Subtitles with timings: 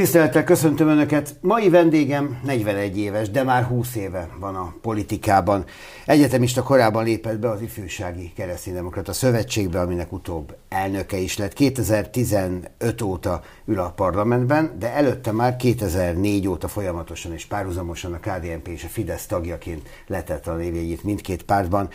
[0.00, 1.36] Tisztelettel köszöntöm Önöket.
[1.40, 5.64] Mai vendégem 41 éves, de már 20 éve van a politikában.
[6.06, 11.52] Egyetemista korában lépett be az Ifjúsági Kereszténydemokrata Szövetségbe, aminek utóbb elnöke is lett.
[11.52, 18.68] 2015 óta ül a parlamentben, de előtte már 2004 óta folyamatosan és párhuzamosan a KDNP
[18.68, 21.88] és a Fidesz tagjaként letett a névjegyét mindkét pártban.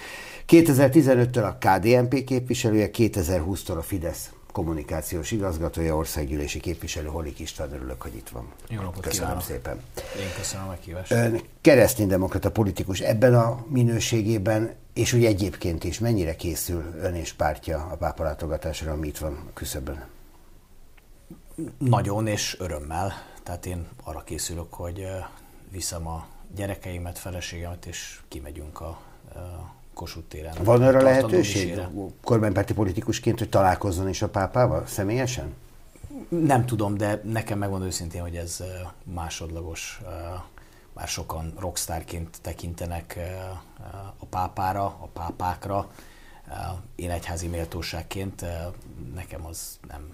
[0.47, 8.15] 2015-től a KDNP képviselője, 2020-tól a Fidesz kommunikációs igazgatója, országgyűlési képviselő Holik István, örülök, hogy
[8.15, 8.51] itt van.
[8.69, 9.43] Jó napot Köszönöm kívánok.
[9.43, 9.81] szépen.
[10.19, 11.11] Én köszönöm a meghívást.
[11.11, 17.87] Ön kereszténydemokrata politikus ebben a minőségében, és úgy egyébként is mennyire készül ön és pártja
[17.91, 20.05] a pápalátogatásra, ami itt van a küszöbön?
[21.77, 23.13] Nagyon és örömmel.
[23.43, 25.07] Tehát én arra készülök, hogy
[25.71, 28.99] viszem a gyerekeimet, feleségemet, és kimegyünk a
[29.35, 29.39] ö,
[29.95, 30.53] Kossuth téren.
[30.63, 31.79] Van arra lehetőség
[32.23, 35.53] kormánypárti politikusként, hogy találkozzon is a pápával személyesen?
[36.29, 38.63] Nem tudom, de nekem megmondom őszintén, hogy ez
[39.03, 40.01] másodlagos.
[40.93, 43.19] Már sokan rockstárként tekintenek
[44.19, 45.89] a pápára, a pápákra.
[46.95, 48.45] Én egyházi méltóságként
[49.13, 50.13] nekem az nem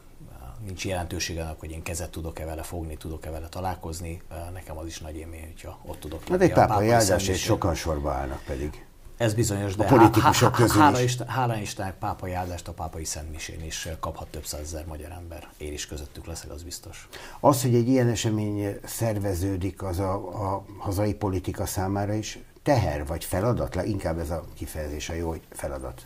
[0.65, 4.21] nincs jelentősége annak, hogy én kezet tudok-e vele fogni, tudok-e vele találkozni.
[4.53, 7.35] Nekem az is nagy élmény, hogyha ott tudok Hát egy pápai áldásért szentmisén.
[7.35, 8.85] sokan sorba állnak pedig.
[9.21, 11.03] Ez bizonyos, de A politikusok há- há- közül hála, is.
[11.03, 15.47] Isten, hála Istennek pápai áldást a pápai szentmisén is kaphat több százezer magyar ember.
[15.57, 17.07] Én is közöttük leszek, az biztos.
[17.39, 23.23] Az, hogy egy ilyen esemény szerveződik, az a, a hazai politika számára is teher vagy
[23.23, 23.75] feladat?
[23.85, 26.05] Inkább ez a kifejezés a jó, hogy feladat.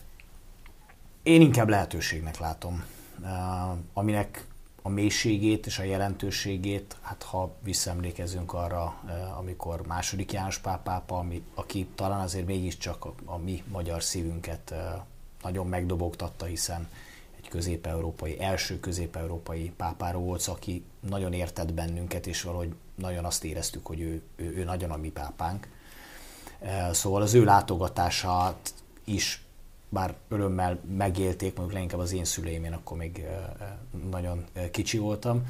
[1.23, 2.83] Én inkább lehetőségnek látom,
[3.21, 3.29] uh,
[3.93, 4.45] aminek
[4.85, 11.17] a mélységét és a jelentőségét, hát ha visszaemlékezünk arra, uh, amikor második János Pál pápa,
[11.17, 14.77] ami, aki talán azért mégiscsak a, a mi magyar szívünket uh,
[15.41, 16.87] nagyon megdobogtatta, hiszen
[17.37, 23.85] egy közép-európai, első közép-európai pápáról volt aki nagyon értett bennünket, és valahogy nagyon azt éreztük,
[23.85, 25.67] hogy ő, ő, ő nagyon a mi pápánk.
[26.59, 29.44] Eh, Szóval az ő látogatását is
[29.95, 33.25] bár örömmel megélték, mondjuk leginkább az én szüleim, én akkor még
[34.09, 35.47] nagyon kicsi voltam,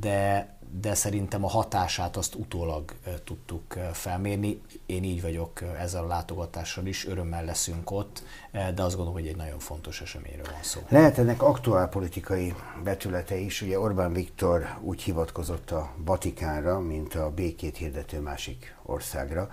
[0.00, 2.94] de, de szerintem a hatását azt utólag
[3.24, 4.60] tudtuk felmérni.
[4.86, 8.22] Én így vagyok ezzel a látogatással is, örömmel leszünk ott,
[8.52, 10.80] de azt gondolom, hogy egy nagyon fontos eseményről van szó.
[10.88, 12.54] Lehet ennek aktuál politikai
[12.84, 13.62] betülete is.
[13.62, 19.50] Ugye Orbán Viktor úgy hivatkozott a Vatikánra, mint a békét hirdető másik országra,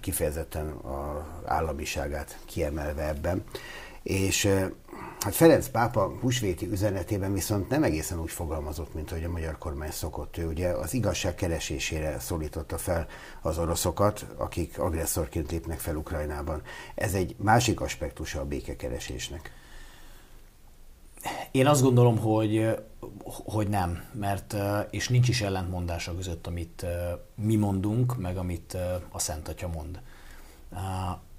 [0.00, 3.44] kifejezetten az államiságát kiemelve ebben.
[4.02, 4.46] És
[5.20, 9.90] hát Ferenc pápa húsvéti üzenetében viszont nem egészen úgy fogalmazott, mint ahogy a magyar kormány
[9.90, 10.36] szokott.
[10.36, 13.06] Ő ugye az igazság keresésére szólította fel
[13.42, 16.62] az oroszokat, akik agresszorként lépnek fel Ukrajnában.
[16.94, 19.52] Ez egy másik aspektusa a békekeresésnek.
[21.50, 22.76] Én azt gondolom, hogy,
[23.44, 24.56] hogy nem, mert
[24.90, 26.86] és nincs is ellentmondása között, amit
[27.34, 28.76] mi mondunk, meg amit
[29.10, 30.00] a Szent Atya mond.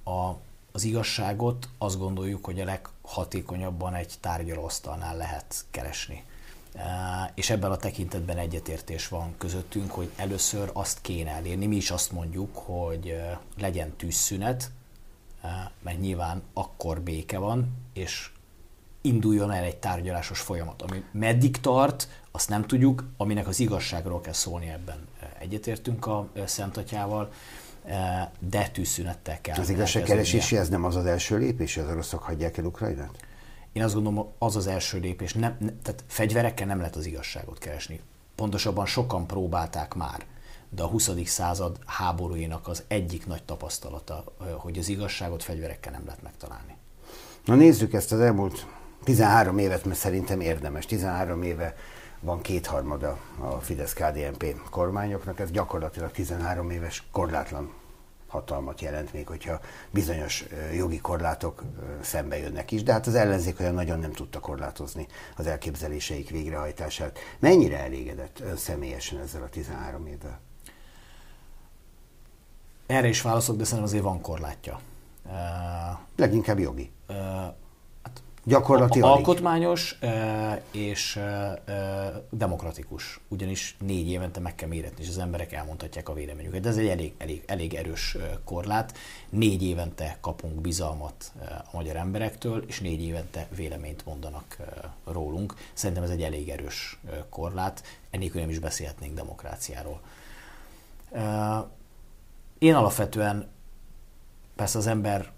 [0.03, 0.35] A,
[0.72, 6.23] az igazságot azt gondoljuk, hogy a leghatékonyabban egy tárgyalóasztalnál lehet keresni.
[7.34, 12.11] És ebben a tekintetben egyetértés van közöttünk, hogy először azt kéne elérni, mi is azt
[12.11, 13.22] mondjuk, hogy
[13.57, 14.72] legyen tűzszünet,
[15.81, 18.31] mert nyilván akkor béke van, és
[19.05, 20.81] induljon el egy tárgyalásos folyamat.
[20.81, 25.07] Ami meddig tart, azt nem tudjuk, aminek az igazságról kell szólni ebben.
[25.39, 27.31] Egyetértünk a Szent Atyával,
[28.40, 29.59] de tűzszünettel kell.
[29.59, 33.17] Az igazságkeresési ez nem az az első lépés, az oroszok hagyják el Ukrajnát?
[33.73, 35.34] Én azt gondolom, az az első lépés.
[35.34, 38.01] Nem, ne, tehát fegyverekkel nem lehet az igazságot keresni.
[38.35, 40.25] Pontosabban sokan próbálták már,
[40.69, 41.09] de a 20.
[41.25, 44.23] század háborúinak az egyik nagy tapasztalata,
[44.58, 46.75] hogy az igazságot fegyverekkel nem lehet megtalálni.
[47.46, 48.66] Na nézzük ezt az elmúlt
[49.05, 50.85] 13 évet, mert szerintem érdemes.
[50.85, 51.75] 13 éve
[52.19, 57.73] van kétharmada a Fidesz-KDNP kormányoknak, ez gyakorlatilag 13 éves korlátlan
[58.28, 59.59] hatalmat jelent, még hogyha
[59.91, 61.63] bizonyos jogi korlátok
[62.02, 67.19] szembe jönnek is, de hát az ellenzék olyan nagyon nem tudta korlátozni az elképzeléseik végrehajtását.
[67.40, 70.40] Mennyire elégedett ön személyesen ezzel a 13 évvel?
[72.85, 74.79] Erre is válaszok, de szerintem azért van korlátja.
[76.16, 76.91] Leginkább jogi.
[78.47, 80.00] Gyakorlati Alkotmányos
[80.72, 81.20] és
[82.30, 83.20] demokratikus.
[83.28, 86.62] Ugyanis négy évente meg kell méretni, és az emberek elmondhatják a véleményüket.
[86.62, 88.97] De ez egy elég, elég, elég erős korlát.
[89.30, 91.32] Négy évente kapunk bizalmat
[91.72, 94.58] a magyar emberektől, és négy évente véleményt mondanak
[95.06, 95.53] rólunk.
[95.74, 97.00] Szerintem ez egy elég erős
[97.30, 97.84] korlát.
[98.09, 100.02] Ennélkül nem is beszélhetnénk demokráciáról.
[102.59, 103.47] Én alapvetően
[104.56, 105.32] persze az ember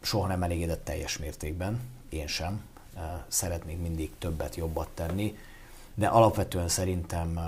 [0.00, 1.80] soha nem elégedett teljes mértékben,
[2.12, 2.62] én sem.
[3.28, 5.38] Szeretnék mindig többet, jobbat tenni,
[5.94, 7.40] de alapvetően szerintem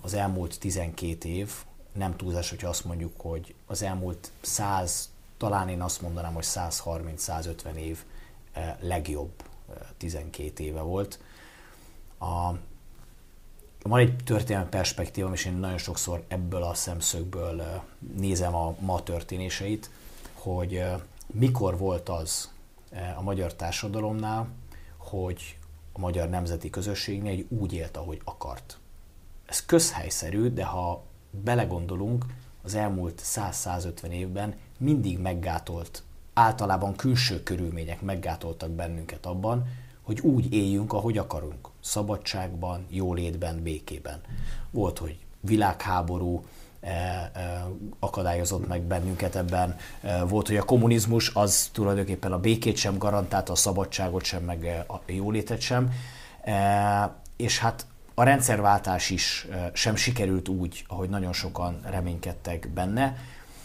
[0.00, 1.52] az elmúlt 12 év,
[1.92, 7.74] nem túlzás, hogyha azt mondjuk, hogy az elmúlt 100, talán én azt mondanám, hogy 130-150
[7.74, 8.04] év
[8.80, 9.30] legjobb
[9.96, 11.18] 12 éve volt.
[12.18, 12.50] A,
[13.82, 17.82] van egy történelmi perspektíva, és én nagyon sokszor ebből a szemszögből
[18.16, 19.90] nézem a ma történéseit,
[20.34, 20.84] hogy
[21.26, 22.59] mikor volt az, Eh,
[23.16, 24.48] a magyar társadalomnál,
[24.96, 25.58] hogy
[25.92, 28.78] a magyar nemzeti közösségnél egy úgy élt, ahogy akart.
[29.46, 32.24] Ez közhelyszerű, de ha belegondolunk,
[32.62, 36.02] az elmúlt 100-150 évben mindig meggátolt,
[36.34, 39.66] általában külső körülmények meggátoltak bennünket abban,
[40.02, 41.68] hogy úgy éljünk, ahogy akarunk.
[41.80, 44.20] Szabadságban, jólétben, békében.
[44.70, 46.44] Volt, hogy világháború,
[47.98, 49.76] akadályozott meg bennünket ebben.
[50.02, 54.84] E, volt, hogy a kommunizmus az tulajdonképpen a békét sem garantálta, a szabadságot sem, meg
[54.88, 55.92] a jólétet sem.
[57.36, 63.16] És hát a rendszerváltás is sem sikerült úgy, ahogy nagyon sokan reménykedtek benne.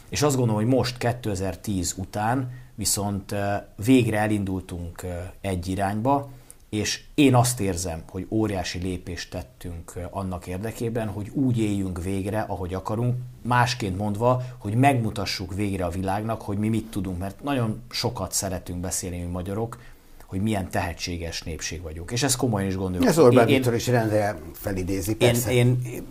[0.09, 3.35] És azt gondolom, hogy most 2010 után viszont
[3.75, 5.05] végre elindultunk
[5.41, 6.29] egy irányba,
[6.69, 12.73] és én azt érzem, hogy óriási lépést tettünk annak érdekében, hogy úgy éljünk végre, ahogy
[12.73, 18.31] akarunk, másként mondva, hogy megmutassuk végre a világnak, hogy mi mit tudunk, mert nagyon sokat
[18.31, 19.77] szeretünk beszélni mi magyarok,
[20.25, 22.11] hogy milyen tehetséges népség vagyunk.
[22.11, 23.09] És ezt komolyan is gondoljuk.
[23.09, 25.51] Ez Orbán Viktor is rendre felidézi, persze.
[25.51, 26.05] Én, én,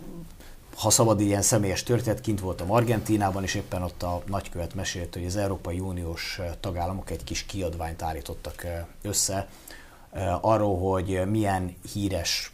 [0.75, 5.25] ha szabad ilyen személyes történet, kint voltam Argentínában, és éppen ott a nagykövet mesélt, hogy
[5.25, 8.65] az Európai Uniós tagállamok egy kis kiadványt állítottak
[9.01, 9.47] össze,
[10.41, 12.53] arról, hogy milyen híres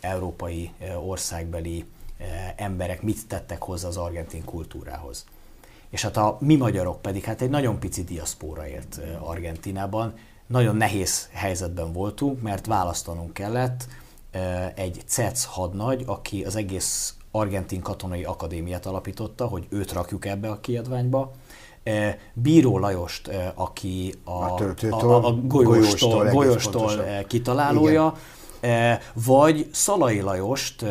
[0.00, 1.84] európai eh, országbeli
[2.18, 5.24] eh, emberek mit tettek hozzá az argentin kultúrához.
[5.90, 10.14] És hát a mi magyarok pedig hát egy nagyon pici diaszpóra élt Argentinában,
[10.46, 13.86] nagyon nehéz helyzetben voltunk, mert választanunk kellett
[14.74, 20.60] egy CEC hadnagy, aki az egész argentin katonai akadémiát alapította, hogy őt rakjuk ebbe a
[20.60, 21.32] kiadványba,
[22.32, 24.58] Bíró Lajost, aki a, a,
[24.90, 26.90] a, a golyóstól, golyóstól
[27.26, 28.14] kitalálója,
[28.62, 28.98] Igen.
[29.12, 30.84] vagy Szalai Lajost,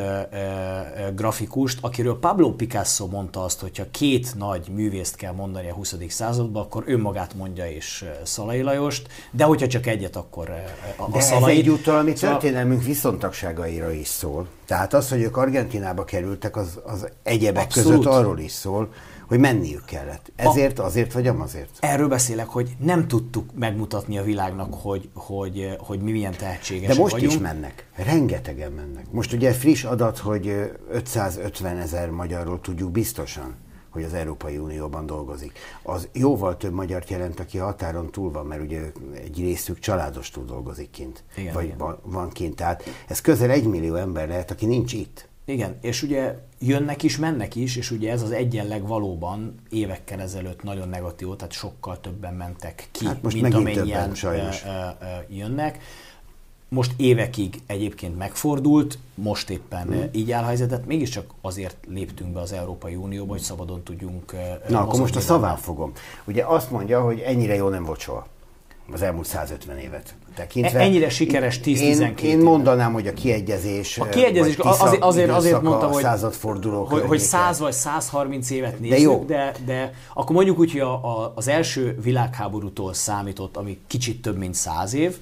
[1.16, 5.96] grafikust, akiről Pablo Picasso mondta azt, hogyha két nagy művészt kell mondani a 20.
[6.10, 11.22] században, akkor önmagát mondja és Szalai Lajost, de hogyha csak egyet, akkor a, a de
[11.22, 11.52] Szalai.
[11.52, 14.48] ez egyúttal mi szóval- történelmünk viszontagságaira is szól.
[14.66, 17.90] Tehát az, hogy ők Argentinába kerültek, az, az egyebek Abszolút.
[17.90, 18.90] között arról is szól,
[19.28, 20.32] hogy menniük kellett.
[20.36, 21.78] Ezért, azért vagy amazért?
[21.80, 27.02] Erről beszélek, hogy nem tudtuk megmutatni a világnak, hogy, hogy, hogy mi milyen tehetségesek De
[27.02, 27.32] most vagyunk.
[27.32, 27.88] is mennek.
[27.96, 29.12] Rengetegen mennek.
[29.12, 30.48] Most ugye friss adat, hogy
[30.90, 33.56] 550 ezer magyarról tudjuk biztosan,
[33.90, 35.58] hogy az Európai Unióban dolgozik.
[35.84, 38.82] Az jóval több magyart jelent, aki a határon túl van, mert ugye
[39.14, 41.98] egy részük családostul dolgozik kint, igen, vagy igen.
[42.04, 42.56] van kint.
[42.56, 45.28] Tehát ez közel egy millió ember lehet, aki nincs itt.
[45.46, 50.64] Igen, és ugye jönnek is, mennek is, és ugye ez az egyenleg valóban évekkel ezelőtt
[50.64, 54.56] nagyon negatív, tehát sokkal többen mentek ki, hát most mint amennyien többen,
[55.30, 55.80] jönnek.
[56.70, 60.10] Most évekig egyébként megfordult, most éppen hmm.
[60.12, 64.36] így áll helyzetet, mégiscsak azért léptünk be az Európai Unióba, hogy szabadon tudjunk
[64.68, 65.92] Na, akkor most a szaván fogom.
[66.26, 68.28] Ugye azt mondja, hogy ennyire jó nem volt soha
[68.92, 70.80] az elmúlt 150 évet tekintve.
[70.80, 75.92] Ennyire sikeres 10-12 Én, én mondanám, hogy a kiegyezés, a kiegyezés azért, azért, azért mondtam,
[75.92, 79.24] hogy, századforduló hogy, hogy 100 vagy 130 évet nézzük, de, jó.
[79.28, 84.38] de, de akkor mondjuk úgy, hogy a, a, az első világháborútól számított, ami kicsit több,
[84.38, 85.18] mint 100 év.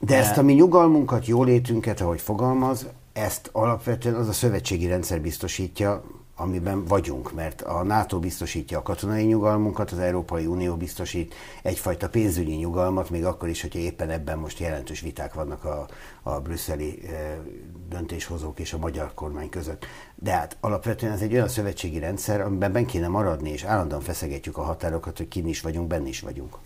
[0.00, 6.04] De ezt a mi nyugalmunkat, jólétünket, ahogy fogalmaz, ezt alapvetően az a szövetségi rendszer biztosítja,
[6.40, 12.54] amiben vagyunk, mert a NATO biztosítja a katonai nyugalmunkat, az Európai Unió biztosít egyfajta pénzügyi
[12.54, 15.86] nyugalmat, még akkor is, hogyha éppen ebben most jelentős viták vannak a,
[16.22, 17.42] a brüsszeli e,
[17.88, 19.86] döntéshozók és a magyar kormány között.
[20.14, 24.56] De hát alapvetően ez egy olyan szövetségi rendszer, amiben ben kéne maradni, és állandóan feszegetjük
[24.56, 26.56] a határokat, hogy kin is vagyunk, benne is vagyunk.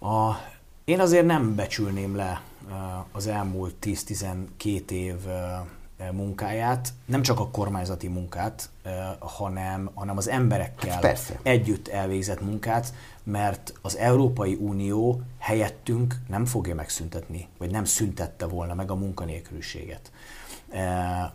[0.00, 0.32] A,
[0.84, 2.42] én azért nem becsülném le
[3.12, 5.16] az elmúlt 10-12 év
[6.12, 8.68] munkáját, nem csak a kormányzati munkát,
[9.18, 11.38] hanem, hanem az emberekkel Persze.
[11.42, 18.74] együtt elvégzett munkát, mert az Európai Unió helyettünk nem fogja megszüntetni, vagy nem szüntette volna
[18.74, 20.10] meg a munkanélküliséget.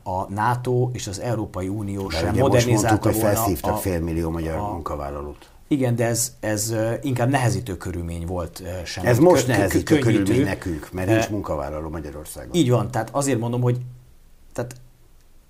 [0.03, 3.77] A NATO és az Európai Unió Mert sem most modernizálta mondtuk, hogy volna felszívtak a,
[3.77, 5.49] félmillió magyar a- munkavállalót.
[5.67, 9.05] igen, de ez, ez inkább nehezítő körülmény volt sem.
[9.05, 10.23] Ez most Kö- kö- nehezítő könnyítő.
[10.23, 12.55] körülmény nekünk, mert nincs Eh, munkavállaló Magyarországon.
[12.55, 13.77] Így van, tehát azért mondom, hogy
[14.59, 14.81] tehát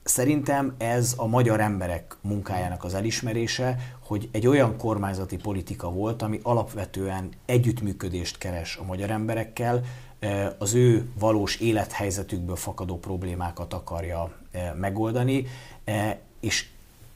[0.03, 6.39] szerintem ez a magyar emberek munkájának az elismerése, hogy egy olyan kormányzati politika volt, ami
[6.43, 9.83] alapvetően együttműködést keres a magyar emberekkel,
[10.19, 15.45] eh, az ő valós élethelyzetükből fakadó problémákat akarja eh, megoldani,
[15.83, 16.67] eh, és,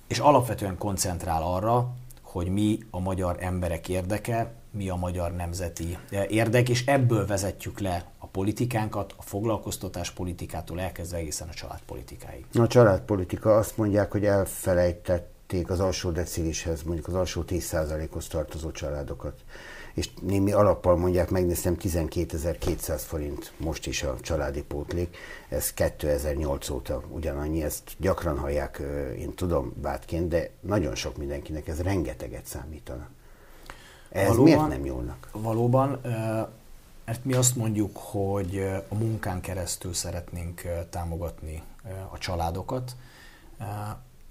[0.07, 5.97] és alapvetően koncentrál arra, hogy mi a magyar emberek érdeke, mi a magyar nemzeti
[6.29, 12.45] érdek, és ebből vezetjük le politikánkat, a foglalkoztatás politikától elkezdve egészen a családpolitikáig.
[12.53, 19.39] A családpolitika azt mondják, hogy elfelejtették az alsó decilishez, mondjuk az alsó 10%-hoz tartozó családokat.
[19.93, 25.17] És némi alappal mondják, megnéztem 12.200 forint most is a családi pótlék,
[25.49, 28.81] ez 2008 óta ugyanannyi, ezt gyakran hallják,
[29.17, 33.07] én tudom bátként, de nagyon sok mindenkinek ez rengeteget számítana.
[34.09, 35.29] Ez miért nem nyúlnak?
[35.31, 36.01] Valóban,
[37.05, 41.61] mert mi azt mondjuk, hogy a munkán keresztül szeretnénk támogatni
[42.11, 42.95] a családokat,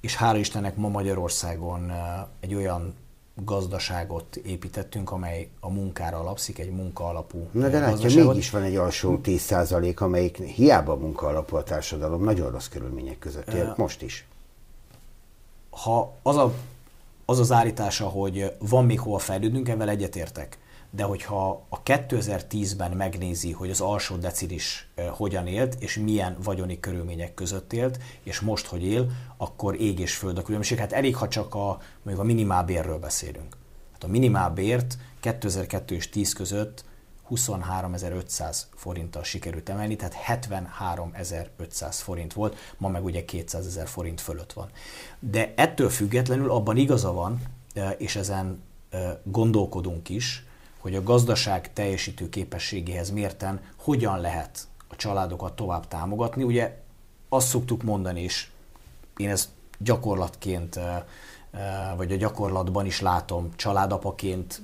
[0.00, 1.92] és hála Istennek ma Magyarországon
[2.40, 2.94] egy olyan
[3.34, 8.76] gazdaságot építettünk, amely a munkára alapszik, egy munka alapú Na de látja, mégis van egy
[8.76, 9.54] alsó 10
[9.96, 14.26] amelyik hiába munka alapú a társadalom, nagyon rossz körülmények között él, most is.
[15.70, 16.54] ha az, a,
[17.24, 20.58] az az állítása, hogy van még hova fejlődnünk, ezzel egyetértek.
[20.94, 27.34] De hogyha a 2010-ben megnézi, hogy az alsó decilis hogyan élt, és milyen vagyoni körülmények
[27.34, 30.78] között élt, és most hogy él, akkor ég és föld a különbség.
[30.78, 33.56] Hát elég, ha csak a, mondjuk a minimálbérről beszélünk.
[33.92, 36.84] Hát a minimálbért 2002 és 10 között
[37.30, 44.52] 23.500 forinttal sikerült emelni, tehát 73.500 forint volt, ma meg ugye 200 ezer forint fölött
[44.52, 44.70] van.
[45.18, 47.40] De ettől függetlenül abban igaza van,
[47.98, 48.62] és ezen
[49.24, 50.46] gondolkodunk is,
[50.82, 56.42] hogy a gazdaság teljesítő képességéhez mérten hogyan lehet a családokat tovább támogatni.
[56.42, 56.78] Ugye
[57.28, 58.48] azt szoktuk mondani, és
[59.16, 59.48] én ezt
[59.78, 61.02] gyakorlatként, eh,
[61.50, 64.62] eh, vagy a gyakorlatban is látom, családapaként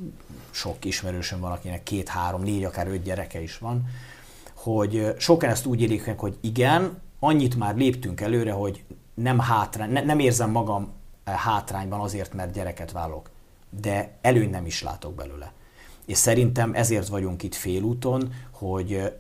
[0.51, 3.89] sok ismerősöm van, akinek két, három, négy, akár öt gyereke is van,
[4.55, 8.85] hogy eh, sokan ezt úgy élik meg, hogy igen, annyit már léptünk előre, hogy
[9.15, 10.93] nem, hátrány, ne, nem érzem magam
[11.25, 13.31] hátrányban azért, mert gyereket válok,
[13.71, 15.53] de előny nem is látok belőle.
[16.09, 19.13] És szerintem ezért vagyunk itt félúton, hogy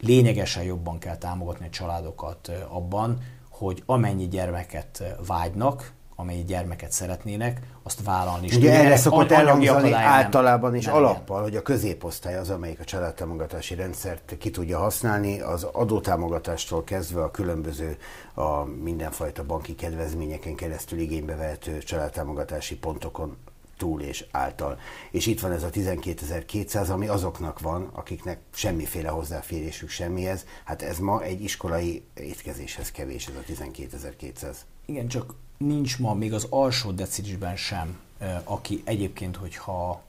[0.00, 3.18] lényegesen jobban kell támogatni a családokat abban,
[3.50, 10.00] hogy amennyi gyermeket vágynak, amennyi gyermeket szeretnének, azt vállalni is Ugye erre szokott elhangzani nem-
[10.00, 10.94] általában és nem.
[10.94, 17.22] alappal, hogy a középosztály az, amelyik a családtámogatási rendszert ki tudja használni, az adótámogatástól kezdve
[17.22, 17.96] a különböző
[18.34, 23.36] a mindenfajta banki kedvezményeken keresztül igénybe vehető családtámogatási pontokon
[23.76, 24.78] túl és által.
[25.10, 30.46] És itt van ez a 12.200, ami azoknak van, akiknek semmiféle hozzáférésük semmihez.
[30.64, 34.56] Hát ez ma egy iskolai étkezéshez kevés, ez a 12.200.
[34.86, 37.98] Igen, csak nincs ma még az alsó decilisben sem,
[38.44, 40.02] aki egyébként, hogyha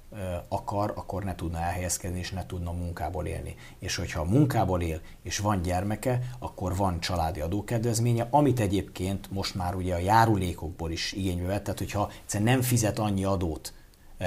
[0.47, 3.55] akar, akkor ne tudna elhelyezkedni, és ne tudna munkából élni.
[3.79, 9.75] És hogyha munkából él, és van gyermeke, akkor van családi adókedvezménye, amit egyébként most már
[9.75, 13.73] ugye a járulékokból is igénybe vett, tehát hogyha egyszerűen nem fizet annyi adót,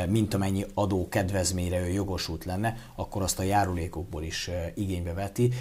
[0.08, 5.52] mint amennyi adó kedvezményre ő jogosult lenne, akkor azt a járulékokból is igénybe veti.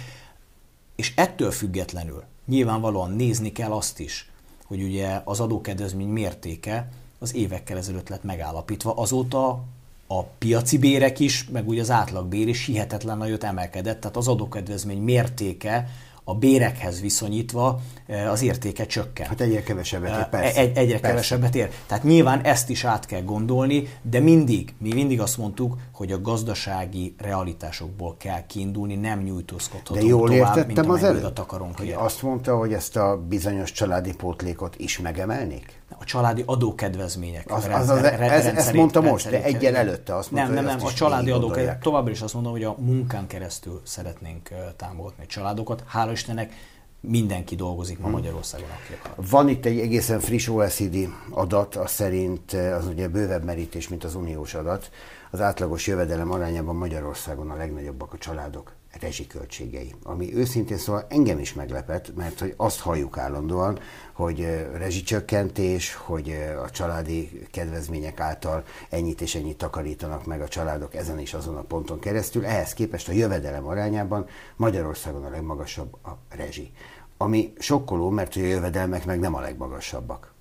[0.96, 4.30] És ettől függetlenül nyilvánvalóan nézni kell azt is,
[4.66, 8.94] hogy ugye az adókedvezmény mértéke az évekkel ezelőtt lett megállapítva.
[8.94, 9.62] Azóta
[10.12, 15.02] a piaci bérek is, meg ugye az átlagbér is hihetetlen nagyot emelkedett, tehát az adókedvezmény
[15.02, 15.88] mértéke
[16.24, 19.26] a bérekhez viszonyítva eh, az értéke csökken.
[19.26, 20.60] Hát egyre kevesebbet ér, Eh, persze.
[20.60, 21.08] Egy, egyre Persze.
[21.08, 21.70] kevesebbet ér.
[21.86, 26.20] Tehát nyilván ezt is át kell gondolni, de mindig, mi mindig azt mondtuk, hogy a
[26.20, 31.76] gazdasági realitásokból kell kiindulni, nem nyújtózkodhatunk De jól tovább, mint értettem az amennyi előtt, akarunk
[31.76, 32.02] hogy érni.
[32.02, 35.79] azt mondta, hogy ezt a bizonyos családi pótlékot is megemelnék?
[36.00, 37.50] A családi adókedvezmények.
[37.50, 40.64] Az- az- rendszer- az- re- ez- ezt mondta most, de egyen előtte azt mondta, Nem,
[40.64, 41.80] nem, nem, a családi végig adókedvezmény, gondolják.
[41.82, 45.84] továbbra is azt mondom, hogy a munkán keresztül szeretnénk támogatni a családokat.
[45.86, 46.52] Hála Istennek
[47.00, 48.02] mindenki dolgozik Hm.
[48.02, 49.24] ma Magyarországon, aki akar.
[49.30, 50.96] Van itt egy egészen friss OECD
[51.30, 54.90] adat, az szerint az ugye bővebb merítés, mint az uniós adat.
[55.30, 58.72] Az átlagos jövedelem arányában Magyarországon a legnagyobbak a családok.
[59.00, 63.78] Rezsiköltségei, ami őszintén szóval engem is meglepett, mert hogy azt halljuk állandóan,
[64.12, 64.40] hogy
[64.72, 71.34] rezsicsökkentés, hogy a családi kedvezmények által ennyit és ennyit takarítanak meg a családok ezen és
[71.34, 72.46] azon a ponton keresztül.
[72.46, 76.72] Ehhez képest a jövedelem arányában Magyarországon a legmagasabb a rezsi.
[77.16, 80.32] Ami sokkoló, mert a jövedelmek meg nem a legmagasabbak.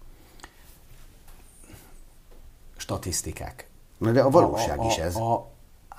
[2.77, 3.67] Statisztikák.
[3.97, 5.15] Na de a valóság a, a, is ez.
[5.15, 5.49] A, a,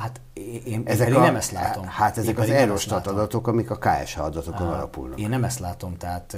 [0.00, 0.20] Hát
[0.64, 1.86] én, ezek én a, nem ezt látom.
[1.86, 5.18] Hát ezek én az Eurostat adatok, amik a KSH adatokon a, alapulnak.
[5.20, 6.36] Én nem ezt látom, tehát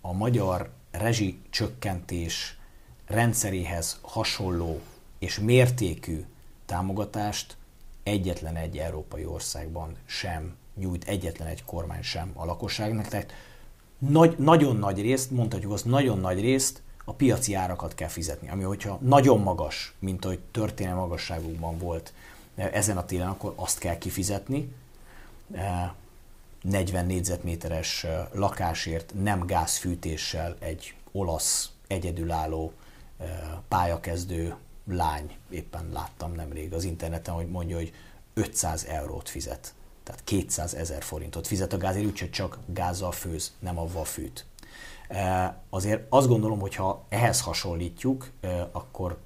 [0.00, 2.58] a magyar rezsi csökkentés
[3.06, 4.80] rendszeréhez hasonló
[5.18, 6.24] és mértékű
[6.66, 7.56] támogatást
[8.02, 13.06] egyetlen egy európai országban sem nyújt, egyetlen egy kormány sem a lakosságnak.
[13.06, 13.32] Tehát
[13.98, 18.62] nagy, nagyon nagy részt, mondhatjuk azt, nagyon nagy részt a piaci árakat kell fizetni, ami
[18.62, 22.12] hogyha nagyon magas, mint ahogy történelmi magasságukban volt
[22.60, 24.74] ezen a télen, akkor azt kell kifizetni.
[26.62, 32.72] 40 négyzetméteres lakásért nem gázfűtéssel egy olasz egyedülálló
[33.68, 37.92] pályakezdő lány, éppen láttam nemrég az interneten, hogy mondja, hogy
[38.34, 39.74] 500 eurót fizet.
[40.02, 44.46] Tehát 200 ezer forintot fizet a gázért, úgyhogy csak gázzal főz, nem avval fűt.
[45.70, 48.30] Azért azt gondolom, hogy ha ehhez hasonlítjuk,
[48.72, 49.18] akkor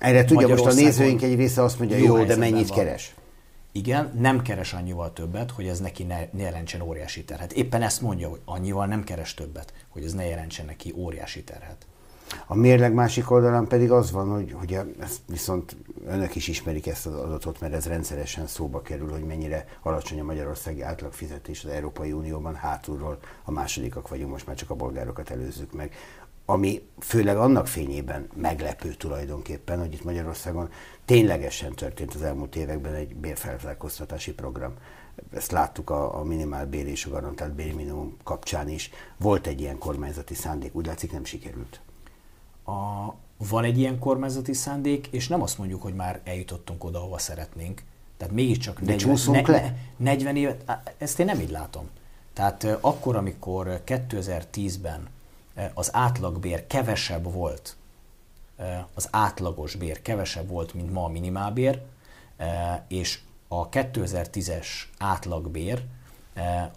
[0.00, 2.78] erre tudja most a nézőink egy része azt mondja, jó, jó de mennyit van.
[2.78, 3.14] keres?
[3.72, 7.52] Igen, nem keres annyival többet, hogy ez neki ne, ne jelentsen óriási terhet.
[7.52, 11.86] Éppen ezt mondja, hogy annyival nem keres többet, hogy ez ne jelentsen neki óriási terhet.
[12.46, 15.76] A mérleg másik oldalán pedig az van, hogy, hogy ezt viszont
[16.06, 20.24] önök is ismerik ezt az adatot, mert ez rendszeresen szóba kerül, hogy mennyire alacsony a
[20.24, 25.72] magyarországi átlagfizetés az Európai Unióban, hátulról a másodikak vagyunk, most már csak a bolgárokat előzzük
[25.72, 25.94] meg
[26.46, 30.70] ami főleg annak fényében meglepő tulajdonképpen, hogy itt Magyarországon
[31.04, 34.74] ténylegesen történt az elmúlt években egy bérfelzárkóztatási program.
[35.32, 38.90] Ezt láttuk a, a minimál bér és a garantált bérminimum kapcsán is.
[39.16, 41.80] Volt egy ilyen kormányzati szándék, úgy látszik nem sikerült.
[42.64, 42.72] A,
[43.48, 47.82] van egy ilyen kormányzati szándék, és nem azt mondjuk, hogy már eljutottunk oda, ahova szeretnénk.
[48.16, 49.76] Tehát mégiscsak 40, ne, le?
[49.96, 51.88] 40 évet, ezt én nem így látom.
[52.32, 55.08] Tehát akkor, amikor 2010-ben
[55.74, 57.76] az átlagbér kevesebb volt,
[58.94, 61.82] az átlagos bér kevesebb volt, mint ma a minimálbér,
[62.88, 64.66] és a 2010-es
[64.98, 65.84] átlagbér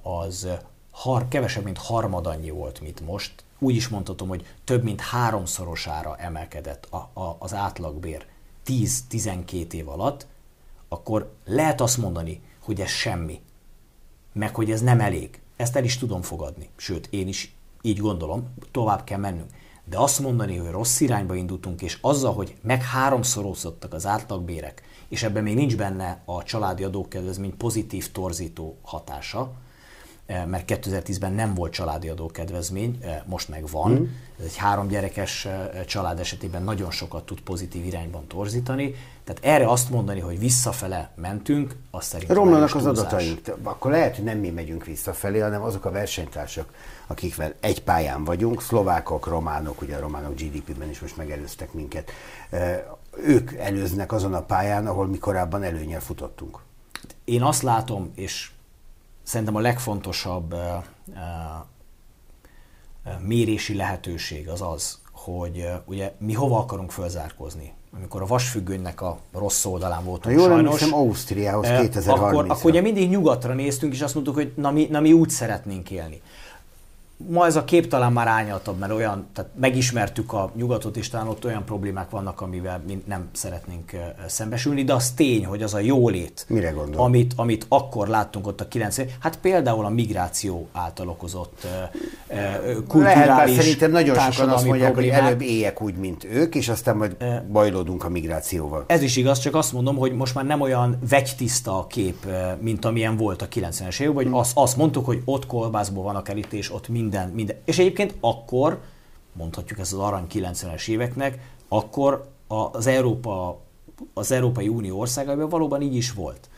[0.01, 0.47] az
[0.91, 3.43] har, kevesebb, mint harmadannyi volt, mint most.
[3.59, 8.25] Úgy is mondhatom, hogy több mint háromszorosára emelkedett a, a, az átlagbér
[8.65, 10.27] 10-12 év alatt,
[10.87, 13.41] akkor lehet azt mondani, hogy ez semmi,
[14.33, 15.41] meg hogy ez nem elég.
[15.55, 16.69] Ezt el is tudom fogadni.
[16.75, 19.49] Sőt, én is így gondolom, tovább kell mennünk.
[19.85, 25.23] De azt mondani, hogy rossz irányba indultunk, és azzal, hogy meg háromszorozottak az átlagbérek, és
[25.23, 29.51] ebben még nincs benne a családi adókedvezmény pozitív torzító hatása,
[30.25, 33.91] eh, mert 2010-ben nem volt családi adókedvezmény, eh, most meg van.
[33.91, 34.03] Mm.
[34.39, 38.95] Ez egy három gyerekes eh, család esetében nagyon sokat tud pozitív irányban torzítani.
[39.29, 43.55] Tehát erre azt mondani, hogy visszafele mentünk, azt szerintem Romlanak az adataink.
[43.63, 46.73] Akkor lehet, hogy nem mi megyünk visszafelé, hanem azok a versenytársak,
[47.07, 52.11] akikvel egy pályán vagyunk, szlovákok, románok, ugye a románok GDP-ben is most megelőztek minket,
[53.11, 56.59] ők előznek azon a pályán, ahol mi korábban előnyel futottunk.
[57.23, 58.51] Én azt látom, és
[59.23, 60.55] szerintem a legfontosabb
[63.19, 67.73] mérési lehetőség az az, hogy ugye mi hova akarunk fölzárkózni.
[67.95, 70.81] Amikor a vasfüggönynek a rossz oldalán voltunk ha jól sajnos.
[70.81, 74.87] Jól Ausztriához 2030 akkor, akkor ugye mindig nyugatra néztünk, és azt mondtuk, hogy na mi,
[74.91, 76.21] na mi úgy szeretnénk élni
[77.27, 81.27] ma ez a kép talán már ányaltabb, mert olyan, tehát megismertük a nyugatot, és talán
[81.27, 83.91] ott olyan problémák vannak, amivel mi nem szeretnénk
[84.27, 87.01] szembesülni, de az tény, hogy az a jólét, Mire gondol?
[87.01, 91.67] amit, amit akkor láttunk ott a 90 hát például a migráció által okozott
[92.87, 95.19] kulturális Lehet, szerintem nagyon sokan azt mondják, problémák.
[95.19, 97.15] hogy előbb éljek úgy, mint ők, és aztán majd
[97.51, 98.83] bajlódunk a migrációval.
[98.87, 102.27] Ez is igaz, csak azt mondom, hogy most már nem olyan vegytiszta a kép,
[102.59, 104.33] mint amilyen volt a 90-es években, hogy hmm.
[104.33, 107.57] azt, azt mondtuk, hogy ott kolbászból van a kerítés, ott mind minden, minden.
[107.65, 108.81] És egyébként akkor,
[109.33, 113.59] mondhatjuk ezt az arany 90-es éveknek, akkor az, Európa,
[114.13, 116.49] az Európai Unió országaiban valóban így is volt.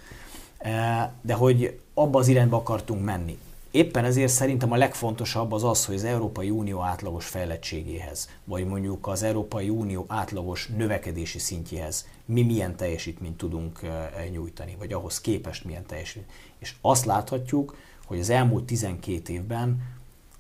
[0.58, 3.38] E, de hogy abba az irányba akartunk menni.
[3.72, 9.08] Éppen ezért szerintem a legfontosabb az az, hogy az Európai Unió átlagos fejlettségéhez, vagy mondjuk
[9.08, 15.66] az Európai Unió átlagos növekedési szintjéhez mi milyen teljesítményt tudunk e, nyújtani, vagy ahhoz képest
[15.66, 16.32] milyen teljesítményt.
[16.60, 19.82] És azt láthatjuk, hogy az elmúlt 12 évben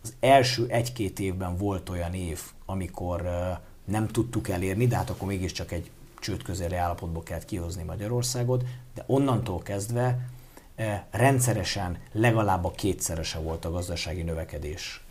[0.04, 3.30] az első egy-két évben volt olyan év, amikor
[3.86, 8.64] nem tudtuk elérni, de hát akkor mégiscsak egy csőd közeli állapotból kellett kihozni Magyarországot,
[8.96, 10.30] de onnantól kezdve
[11.12, 15.06] rendszeresen legalább a kétszerese volt a gazdasági növekedés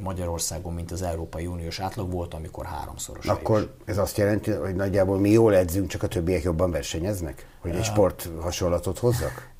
[0.00, 3.26] Magyarországon, mint az Európai Uniós átlag volt, amikor háromszoros.
[3.26, 3.84] Akkor is.
[3.84, 7.46] ez azt jelenti, hogy nagyjából mi jól edzünk, csak a többiek jobban versenyeznek?
[7.60, 9.52] Hogy egy sport hasonlatot hozzak?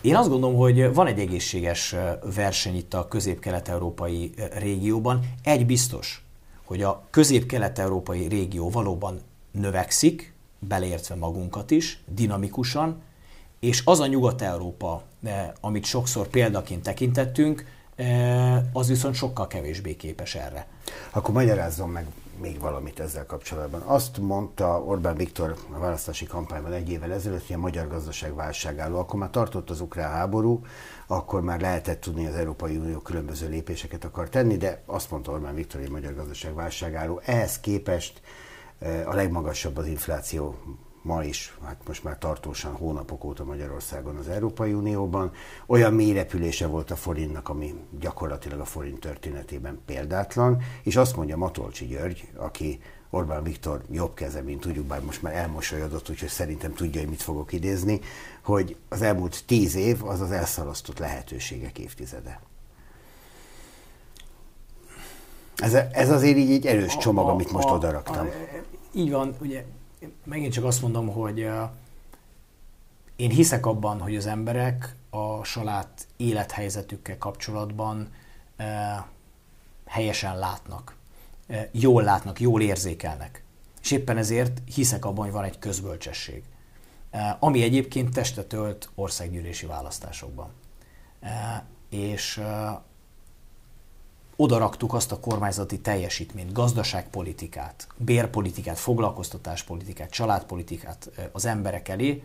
[0.00, 1.94] Én azt gondolom, hogy van egy egészséges
[2.34, 5.20] verseny itt a közép-kelet-európai régióban.
[5.42, 6.24] Egy biztos,
[6.64, 13.02] hogy a közép-kelet-európai régió valóban növekszik, beleértve magunkat is, dinamikusan,
[13.60, 15.02] és az a Nyugat-Európa,
[15.60, 17.64] amit sokszor példaként tekintettünk,
[18.72, 20.66] az viszont sokkal kevésbé képes erre.
[21.10, 22.06] Akkor magyarázzon meg
[22.40, 23.80] még valamit ezzel kapcsolatban.
[23.80, 28.98] Azt mondta Orbán Viktor a választási kampányban egy évvel ezelőtt, hogy a magyar gazdaság válságálló.
[28.98, 30.60] Akkor már tartott az ukrán háború,
[31.06, 35.54] akkor már lehetett tudni, az Európai Unió különböző lépéseket akar tenni, de azt mondta Orbán
[35.54, 37.20] Viktor, hogy a magyar gazdaság válságálló.
[37.24, 38.20] Ehhez képest
[39.06, 40.54] a legmagasabb az infláció
[41.02, 45.32] ma is, hát most már tartósan hónapok óta Magyarországon az Európai Unióban.
[45.66, 51.36] Olyan mély repülése volt a forintnak, ami gyakorlatilag a forint történetében példátlan, és azt mondja
[51.36, 56.72] Matolcsi György, aki Orbán Viktor jobb keze, mint tudjuk, bár most már elmosolyodott, úgyhogy szerintem
[56.72, 58.00] tudja, hogy mit fogok idézni,
[58.42, 62.40] hogy az elmúlt tíz év az az elszalasztott lehetőségek évtizede.
[65.56, 68.26] Ez, ez azért így egy erős csomag, a, a, amit most a, odaraktam.
[68.26, 68.30] A,
[68.92, 69.64] így van, ugye
[70.24, 71.38] megint csak azt mondom, hogy
[73.16, 78.12] én hiszek abban, hogy az emberek a saját élethelyzetükkel kapcsolatban
[79.86, 80.96] helyesen látnak,
[81.70, 83.42] jól látnak, jól érzékelnek.
[83.82, 86.42] És éppen ezért hiszek abban, hogy van egy közbölcsesség,
[87.38, 90.50] ami egyébként testet ölt országgyűlési választásokban.
[91.88, 92.42] És
[94.40, 102.22] odaraktuk azt a kormányzati teljesítményt, gazdaságpolitikát, bérpolitikát, foglalkoztatáspolitikát, családpolitikát az emberek elé,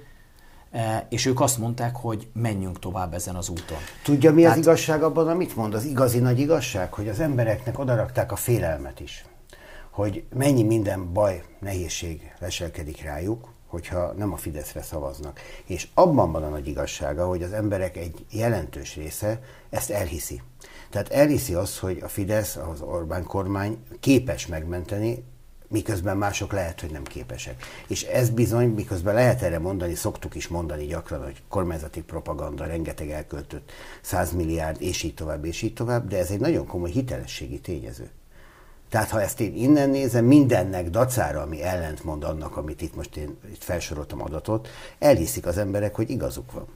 [1.09, 3.77] és ők azt mondták, hogy menjünk tovább ezen az úton.
[4.03, 4.57] Tudja, mi Tehát...
[4.57, 5.73] az igazság abban, amit mond?
[5.73, 9.25] Az igazi nagy igazság, hogy az embereknek odarakták a félelmet is.
[9.89, 15.39] Hogy mennyi minden baj, nehézség leselkedik rájuk, hogyha nem a Fideszre szavaznak.
[15.65, 20.41] És abban van a nagy igazsága, hogy az emberek egy jelentős része ezt elhiszi.
[20.95, 25.23] Tehát elhiszi azt, hogy a Fidesz, az Orbán kormány képes megmenteni,
[25.67, 27.63] miközben mások lehet, hogy nem képesek.
[27.87, 33.09] És ez bizony, miközben lehet erre mondani, szoktuk is mondani gyakran, hogy kormányzati propaganda, rengeteg
[33.09, 37.59] elköltött 100 milliárd, és így tovább, és így tovább, de ez egy nagyon komoly hitelességi
[37.59, 38.09] tényező.
[38.89, 43.37] Tehát ha ezt én innen nézem, mindennek dacára, ami ellentmond annak, amit itt most én
[43.51, 44.67] itt felsoroltam adatot,
[44.99, 46.67] elhiszik az emberek, hogy igazuk van.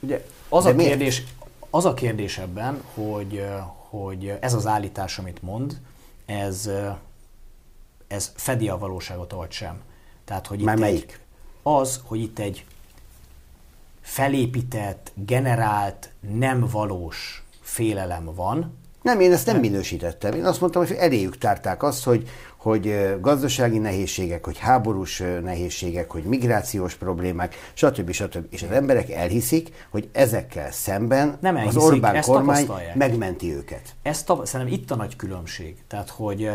[0.00, 0.90] Ugye az De a miért?
[0.90, 1.22] kérdés,
[1.74, 3.46] az a kérdés ebben, hogy,
[3.88, 5.80] hogy ez az állítás, amit mond,
[6.26, 6.70] ez,
[8.06, 9.80] ez fedi a valóságot, vagy sem.
[10.24, 11.12] Tehát, hogy Már itt melyik?
[11.12, 11.18] Egy,
[11.62, 12.64] az, hogy itt egy
[14.00, 18.78] felépített, generált, nem valós félelem van.
[19.02, 20.34] Nem, én ezt nem minősítettem.
[20.34, 22.28] Én azt mondtam, hogy eléjük tárták azt, hogy
[22.62, 28.10] hogy gazdasági nehézségek, hogy háborús nehézségek, hogy migrációs problémák, stb.
[28.10, 28.46] stb.
[28.50, 33.94] És az emberek elhiszik, hogy ezekkel szemben Nem elhiszik, az Orbán ezt kormány megmenti őket.
[34.02, 35.76] Ez tap- szerintem itt a nagy különbség.
[35.86, 36.50] Tehát, hogy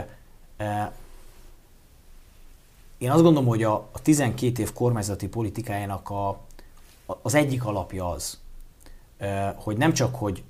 [0.57, 0.91] e,
[2.97, 6.29] én azt gondolom, hogy a, a 12 év kormányzati politikájának a,
[7.05, 8.39] a, az egyik alapja az,
[9.17, 10.43] e, hogy nem csak, hogy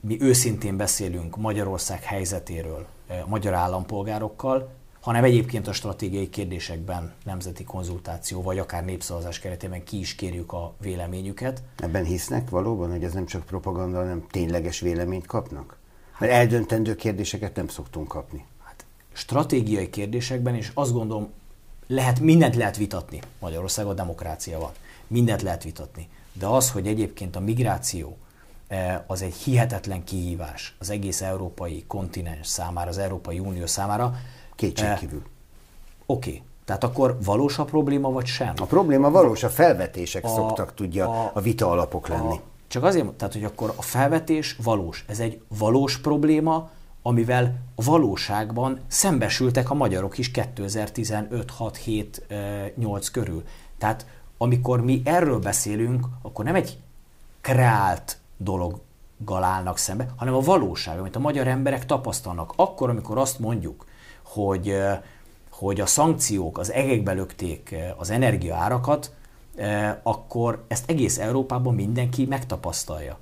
[0.00, 2.86] mi őszintén beszélünk Magyarország helyzetéről,
[3.26, 10.14] magyar állampolgárokkal, hanem egyébként a stratégiai kérdésekben nemzeti konzultáció, vagy akár népszavazás keretében ki is
[10.14, 11.62] kérjük a véleményüket.
[11.76, 15.76] Ebben hisznek valóban, hogy ez nem csak propaganda, hanem tényleges véleményt kapnak?
[16.18, 18.44] Mert eldöntendő kérdéseket nem szoktunk kapni.
[18.64, 21.30] Hát, stratégiai kérdésekben, és azt gondolom,
[21.86, 23.20] lehet, mindent lehet vitatni.
[23.40, 24.72] Magyarországon demokrácia van.
[25.06, 26.08] Mindent lehet vitatni.
[26.32, 28.16] De az, hogy egyébként a migráció
[28.66, 34.16] eh, az egy hihetetlen kihívás az egész európai kontinens számára, az Európai Unió számára,
[34.58, 35.22] Kétségkívül.
[35.24, 35.30] Eh,
[36.06, 36.28] Oké.
[36.28, 36.42] Okay.
[36.64, 38.52] Tehát akkor valós a probléma, vagy sem?
[38.56, 42.34] A probléma valós, a felvetések a, szoktak tudja a, a vita alapok lenni.
[42.34, 45.04] A, csak azért, tehát hogy akkor a felvetés valós.
[45.08, 46.70] Ez egy valós probléma,
[47.02, 52.26] amivel a valóságban szembesültek a magyarok is 2015, 6, 7,
[52.76, 53.42] 8 körül.
[53.78, 54.06] Tehát
[54.38, 56.78] amikor mi erről beszélünk, akkor nem egy
[57.40, 62.52] kreált dologgal állnak szembe, hanem a valóság, amit a magyar emberek tapasztalnak.
[62.56, 63.86] Akkor, amikor azt mondjuk,
[64.32, 64.76] hogy,
[65.50, 69.12] hogy a szankciók az egekbe lökték az energiaárakat,
[70.02, 73.18] akkor ezt egész Európában mindenki megtapasztalja.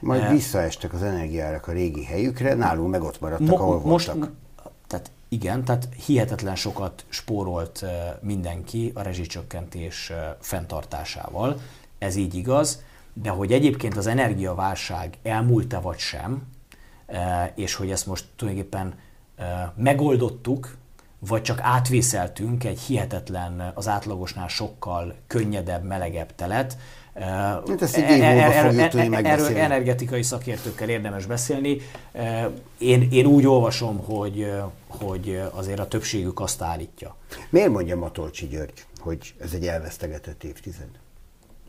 [0.00, 4.32] Majd visszaestek az energiárak a régi helyükre, nálunk meg ott maradtak, mo- ahol most, voltak.
[4.86, 7.84] Tehát igen, tehát hihetetlen sokat spórolt
[8.20, 11.60] mindenki a rezsicsökkentés fenntartásával,
[11.98, 12.82] ez így igaz,
[13.22, 16.42] De hogy egyébként az energiaválság elmúlt-e vagy sem,
[17.54, 18.94] és hogy ezt most tulajdonképpen
[19.74, 20.76] megoldottuk,
[21.18, 26.76] vagy csak átvészeltünk egy hihetetlen, az átlagosnál sokkal könnyedebb, melegebb telet.
[27.14, 29.60] Hát ezt egy év múlva fogjuk tudni megbeszélni.
[29.60, 31.78] Energetikai szakértőkkel érdemes beszélni.
[32.78, 34.52] Én, én úgy olvasom, hogy,
[34.88, 37.16] hogy azért a többségük azt állítja.
[37.50, 40.88] Miért mondja Matolcsi György, hogy ez egy elvesztegetett évtized?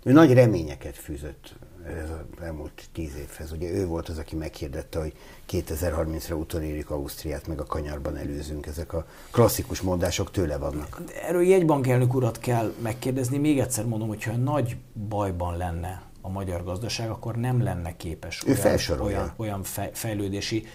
[0.03, 1.55] Ő nagy reményeket fűzött
[1.97, 3.51] ez az elmúlt tíz évhez.
[3.51, 5.13] Ugye ő volt az, aki meghirdette, hogy
[5.49, 8.65] 2030-ra utolérjük Ausztriát, meg a kanyarban előzünk.
[8.65, 11.01] Ezek a klasszikus mondások tőle vannak.
[11.05, 13.37] De erről jegybankelnök urat kell megkérdezni.
[13.37, 18.57] Még egyszer mondom, hogyha nagy bajban lenne a magyar gazdaság, akkor nem lenne képes ő
[18.89, 20.65] olyan, olyan, olyan fejlődési.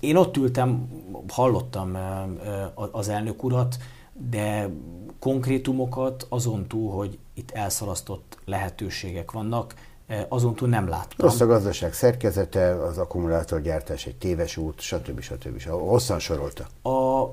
[0.00, 0.88] Én ott ültem,
[1.28, 1.98] hallottam
[2.74, 3.76] az elnök urat,
[4.30, 4.68] de
[5.18, 9.74] konkrétumokat azon túl, hogy itt elszalasztott lehetőségek vannak,
[10.28, 11.28] azon túl nem láttam.
[11.28, 15.20] Rossz a gazdaság szerkezete, az akkumulátorgyártás egy téves út, stb.
[15.20, 15.58] stb.
[15.58, 15.70] stb.
[15.70, 16.66] Hosszan sorolta.
[16.90, 17.26] A,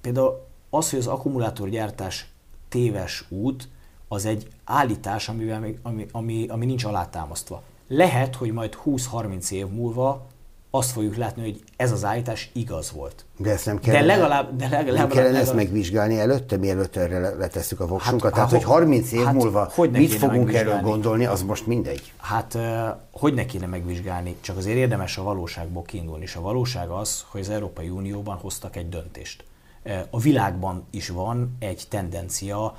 [0.00, 2.28] például az, hogy az akkumulátorgyártás
[2.68, 3.68] téves út,
[4.08, 7.62] az egy állítás, amivel, ami, ami, ami nincs alátámasztva.
[7.88, 10.26] Lehet, hogy majd 20-30 év múlva
[10.70, 13.24] azt fogjuk látni, hogy ez az állítás igaz volt.
[13.36, 16.96] De ezt nem kellene, de legalább, de legalább, nem kellene legalább, ezt megvizsgálni előtte, mielőtt
[16.96, 18.22] erre letesszük a voksunkat?
[18.22, 22.12] Hát, Tehát, hogy 30 év hát, múlva hogy mit fogunk erről gondolni, az most mindegy.
[22.16, 22.58] Hát,
[23.12, 24.36] hogy ne kéne megvizsgálni?
[24.40, 26.22] Csak azért érdemes a valóságból kiindulni.
[26.22, 29.44] És a valóság az, hogy az Európai Unióban hoztak egy döntést.
[30.10, 32.76] A világban is van egy tendencia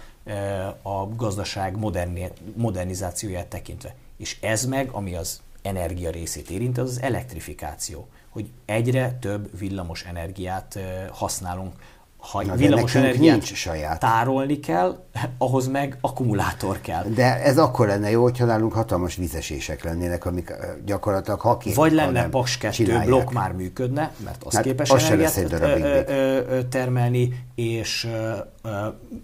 [0.81, 3.95] a gazdaság moderni, modernizációját tekintve.
[4.17, 10.03] És ez meg, ami az energia részét érint, az az elektrifikáció, hogy egyre több villamos
[10.03, 10.79] energiát
[11.11, 11.73] használunk
[12.19, 13.99] ha Na, villamos energiát nincs saját.
[13.99, 15.03] tárolni kell,
[15.37, 17.03] ahhoz meg akkumulátor kell.
[17.03, 20.53] De ez akkor lenne jó, hogyha nálunk hatalmas vizesések lennének, amik
[20.85, 25.03] gyakorlatilag ha két, Vagy lenne Paks 2 blokk már működne, mert az hát képes az
[25.03, 28.07] energiát termelni, és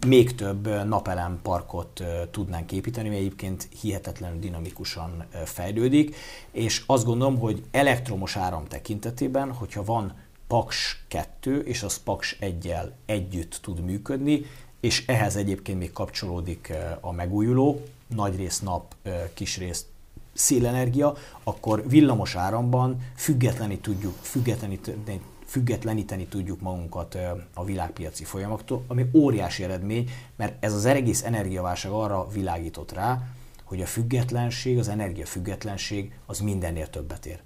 [0.07, 6.15] még több napelem parkot tudnánk építeni, mert egyébként hihetetlenül dinamikusan fejlődik,
[6.51, 10.13] és azt gondolom, hogy elektromos áram tekintetében, hogyha van
[10.47, 14.45] Paks 2 és az Paks 1-jel együtt tud működni,
[14.79, 18.95] és ehhez egyébként még kapcsolódik a megújuló, nagy rész nap,
[19.33, 19.85] kis rész
[20.33, 27.17] szélenergia, akkor villamos áramban függetleni tudjuk, függetleníteni, függetleníteni tudjuk magunkat
[27.53, 33.27] a világpiaci folyamaktól, ami óriási eredmény, mert ez az egész energiaválság arra világított rá,
[33.63, 37.39] hogy a függetlenség, az energiafüggetlenség az mindennél többet ér.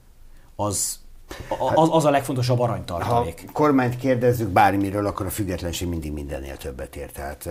[0.55, 0.99] Az
[1.75, 3.43] az, az a legfontosabb aranytartalék.
[3.45, 7.11] Ha kormányt kérdezzük bármiről, akkor a függetlenség mindig mindennél többet ér.
[7.11, 7.49] Tehát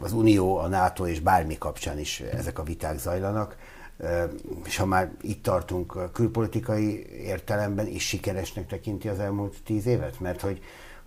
[0.00, 3.56] az Unió, a NATO és bármi kapcsán is ezek a viták zajlanak.
[4.64, 10.20] És ha már itt tartunk külpolitikai értelemben, is sikeresnek tekinti az elmúlt tíz évet?
[10.20, 10.60] Mert hogy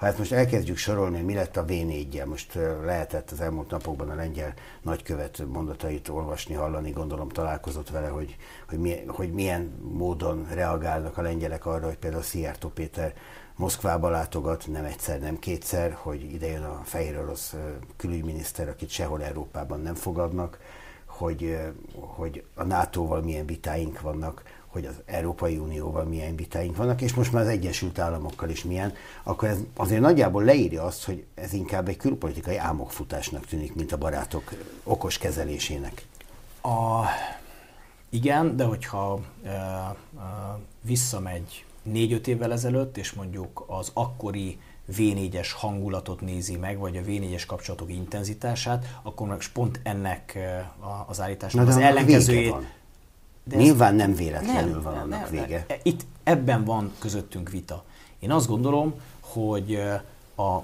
[0.03, 2.53] ha ezt most elkezdjük sorolni, mi lett a v 4 most
[2.85, 8.35] lehetett az elmúlt napokban a lengyel nagykövet mondatait olvasni, hallani, gondolom találkozott vele, hogy,
[8.69, 13.13] hogy, milyen, hogy milyen módon reagálnak a lengyelek arra, hogy például Szijjártó Péter
[13.55, 17.55] Moszkvába látogat, nem egyszer, nem kétszer, hogy ide jön a fehér orosz
[17.97, 20.59] külügyminiszter, akit sehol Európában nem fogadnak,
[21.05, 21.57] hogy,
[21.93, 27.31] hogy a NATO-val milyen vitáink vannak, hogy az Európai Unióval milyen vitáink vannak, és most
[27.31, 31.87] már az Egyesült Államokkal is milyen, akkor ez azért nagyjából leírja azt, hogy ez inkább
[31.87, 34.51] egy külpolitikai álmokfutásnak tűnik, mint a barátok
[34.83, 36.05] okos kezelésének.
[36.61, 37.03] A,
[38.09, 39.95] igen, de hogyha e, e,
[40.81, 44.59] visszamegy négy-öt évvel ezelőtt, és mondjuk az akkori
[44.91, 50.37] V4-es hangulatot nézi meg, vagy a V4-es kapcsolatok intenzitását, akkor meg pont ennek
[51.07, 52.55] az állításnak az ellenkezőjét
[53.43, 55.65] de Nyilván nem véletlenül nem, van annak nem, vége.
[55.67, 55.77] Nem.
[55.83, 57.83] Itt ebben van közöttünk vita.
[58.19, 59.75] Én azt gondolom, hogy
[60.35, 60.63] a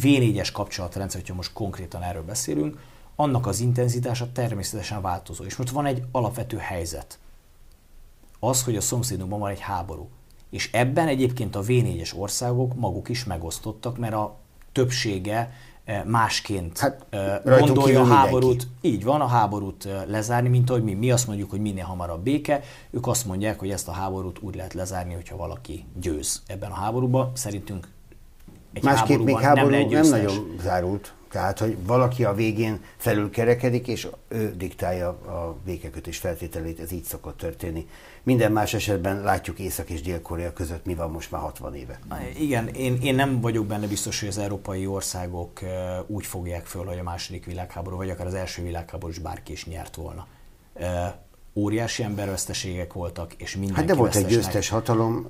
[0.00, 2.78] V4-es kapcsolatrendszer, hogyha most konkrétan erről beszélünk,
[3.16, 5.44] annak az intenzitása természetesen változó.
[5.44, 7.18] És most van egy alapvető helyzet.
[8.38, 10.08] Az, hogy a szomszédunkban van egy háború.
[10.50, 14.36] És ebben egyébként a V4-es országok maguk is megosztottak, mert a
[14.72, 17.06] többsége Eh, másként hát,
[17.44, 18.42] gondolja a háborút.
[18.42, 18.68] Mindenki.
[18.80, 20.94] Így van, a háborút lezárni, mint ahogy mi.
[20.94, 24.54] Mi azt mondjuk, hogy minél hamarabb béke, ők azt mondják, hogy ezt a háborút úgy
[24.54, 27.30] lehet lezárni, hogyha valaki győz ebben a háborúban.
[27.34, 27.88] Szerintünk
[28.72, 31.14] egy Másképp még háború nem, nem nagyon zárult.
[31.30, 37.36] Tehát, hogy valaki a végén felülkerekedik, és ő diktálja a békekötés feltételét, ez így szokott
[37.36, 37.88] történni.
[38.22, 41.98] Minden más esetben látjuk Észak- és Dél-Korea között mi van most már 60 éve.
[42.38, 45.60] Igen, én, én nem vagyok benne biztos, hogy az európai országok
[46.06, 49.66] úgy fogják föl, hogy a második világháború, vagy akár az első világháború is bárki is
[49.66, 50.26] nyert volna.
[51.54, 55.26] Óriási emberveszteségek voltak, és mindenki Hát de volt egy győztes hatalom,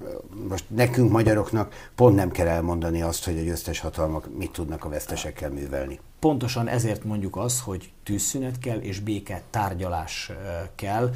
[0.48, 4.88] most nekünk magyaroknak pont nem kell elmondani azt, hogy a győztes hatalmak mit tudnak a
[4.88, 5.98] vesztesekkel művelni.
[6.18, 10.30] Pontosan ezért mondjuk az, hogy tűzszünet kell és béke tárgyalás
[10.74, 11.14] kell.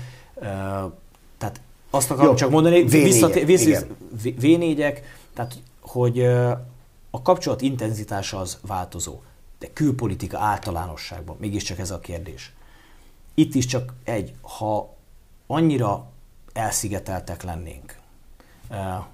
[1.39, 3.97] Tehát azt akarom Jó, csak mondani, V4-ek, visszaté- vissza, igen.
[4.23, 4.99] V- V4-ek,
[5.35, 6.21] tehát hogy
[7.11, 9.21] a kapcsolat intenzitása az változó,
[9.59, 12.53] de külpolitika általánosságban mégiscsak ez a kérdés.
[13.35, 14.95] Itt is csak egy, ha
[15.47, 16.07] annyira
[16.53, 17.99] elszigeteltek lennénk,
[18.69, 19.05] eh,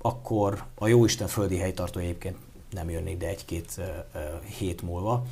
[0.00, 2.36] akkor a Jóisten földi helytartó egyébként
[2.70, 4.22] nem jönnék, de egy-két eh, eh,
[4.58, 5.24] hét múlva,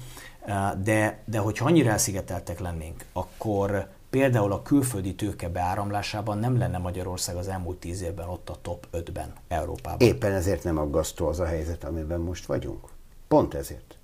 [0.82, 7.36] de, de hogyha annyira elszigeteltek lennénk, akkor például a külföldi tőke beáramlásában nem lenne Magyarország
[7.36, 10.08] az elmúlt tíz évben ott a top 5-ben Európában.
[10.08, 12.88] Éppen ezért nem aggasztó az a helyzet, amiben most vagyunk.
[13.28, 13.98] Pont ezért.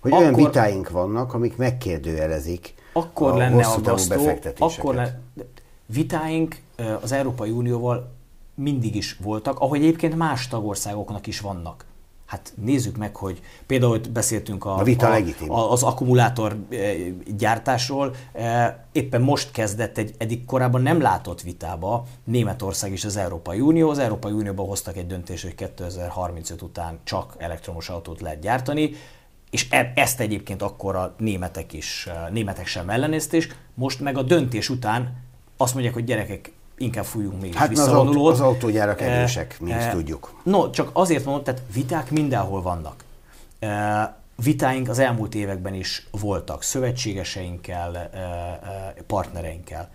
[0.00, 5.18] Hogy Akkor- olyan vitáink vannak, amik megkérdőjelezik akkor a lenne aggasztó, akkor lenne,
[5.86, 6.60] vitáink
[7.02, 8.10] az Európai Unióval
[8.54, 11.86] mindig is voltak, ahogy egyébként más tagországoknak is vannak.
[12.28, 15.50] Hát nézzük meg, hogy például hogy beszéltünk a, A vita legitim.
[15.50, 16.56] a, az akkumulátor
[17.36, 18.14] gyártásról,
[18.92, 23.90] éppen most kezdett egy eddig korábban nem látott vitába Németország és az Európai Unió.
[23.90, 28.90] Az Európai Unióban hoztak egy döntést, hogy 2035 után csak elektromos autót lehet gyártani,
[29.50, 34.22] és e- ezt egyébként akkor a németek is, eh, németek sem ellenézték, most meg a
[34.22, 35.16] döntés után
[35.56, 38.16] azt mondják, hogy gyerekek, inkább fújjunk még Hát, mert az visszavonulót.
[38.16, 40.40] autó- az autógyárak Eh, erősek, mi is eh, tudjuk.
[40.44, 43.04] No, csak azért mondom, tehát viták mindenhol vannak.
[43.58, 44.08] Eh,
[44.42, 48.58] Vitáink az elmúlt években is voltak szövetségeseinkkel, eh, eh,
[49.06, 49.90] partnereinkkel,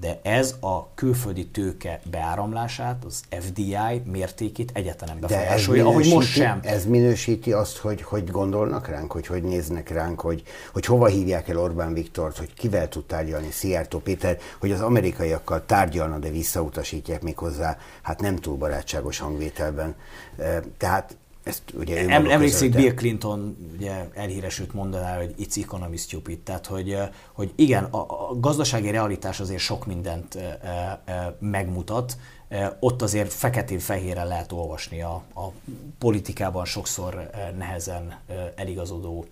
[0.00, 4.84] de ez a külföldi tőke beáramlását, az FDI mértékét ez
[5.20, 6.60] befolyásolja, ahogy most sem.
[6.62, 11.48] Ez minősíti azt, hogy hogy gondolnak ránk, hogy hogy néznek ránk, hogy, hogy hova hívják
[11.48, 17.22] el Orbán Viktort, hogy kivel tud tárgyalni Szijjártó Péter, hogy az amerikaiakkal tárgyalna, de visszautasítják
[17.22, 19.94] még hozzá, hát nem túl barátságos hangvételben.
[20.36, 22.78] Eh, Tehát ezt ugye Em, emlékszik közölte.
[22.78, 26.98] Bill Clinton ugye elhíresült mondaná, hogy it's economy stupid, tehát hogy,
[27.32, 30.58] hogy igen, a, a gazdasági realitás azért sok mindent e,
[31.04, 32.16] e, megmutat,
[32.48, 35.50] E, ott azért feketén-fehérre lehet olvasni a, a
[35.98, 38.20] politikában sokszor nehezen
[38.54, 39.26] eligazodó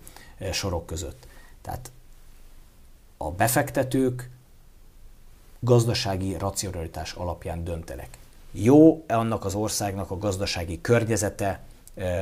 [0.51, 1.27] sorok között.
[1.61, 1.91] Tehát
[3.17, 4.29] a befektetők
[5.59, 8.17] gazdasági racionalitás alapján döntenek.
[8.51, 11.61] Jó annak az országnak a gazdasági környezete,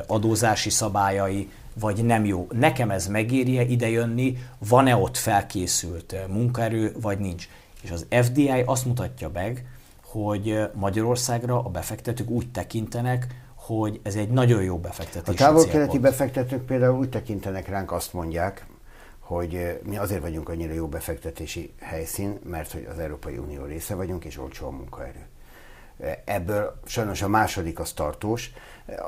[0.07, 2.47] adózási szabályai, vagy nem jó.
[2.51, 7.47] Nekem ez megérje idejönni, van-e ott felkészült munkaerő, vagy nincs.
[7.81, 9.65] És az FDI azt mutatja meg,
[10.03, 16.65] hogy Magyarországra a befektetők úgy tekintenek, hogy ez egy nagyon jó A befektetési távol-keleti befektetők
[16.65, 18.65] például úgy tekintenek ránk, azt mondják,
[19.19, 24.25] hogy mi azért vagyunk annyira jó befektetési helyszín, mert hogy az Európai Unió része vagyunk,
[24.25, 25.25] és olcsó a munkaerő.
[26.25, 28.51] Ebből sajnos a második az tartós,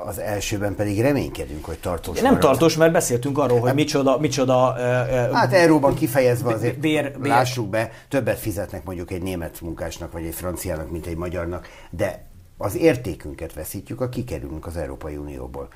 [0.06, 2.40] az elsőben pedig reménykedünk, hogy tartós Nem marad.
[2.40, 7.68] tartós, mert beszéltünk arról, hogy micsoda, micsoda eh, Hát euróban kifejezve azért Bér- bér- lássuk
[7.68, 12.24] be, többet fizetnek mondjuk egy német munkásnak, vagy egy franciának, mint egy magyarnak, de
[12.56, 15.68] az értékünket veszítjük, ha kikerülünk az Európai Unióból.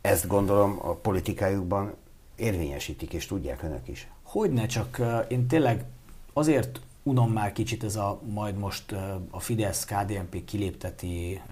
[0.00, 1.94] Ezt gondolom a politikájukban
[2.36, 4.08] érvényesítik, és tudják önök is.
[4.22, 5.84] Hogyne, csak uh, én tényleg
[6.32, 8.94] azért unom már kicsit ez a majd most
[9.30, 11.42] a Fidesz KDNP kilépteti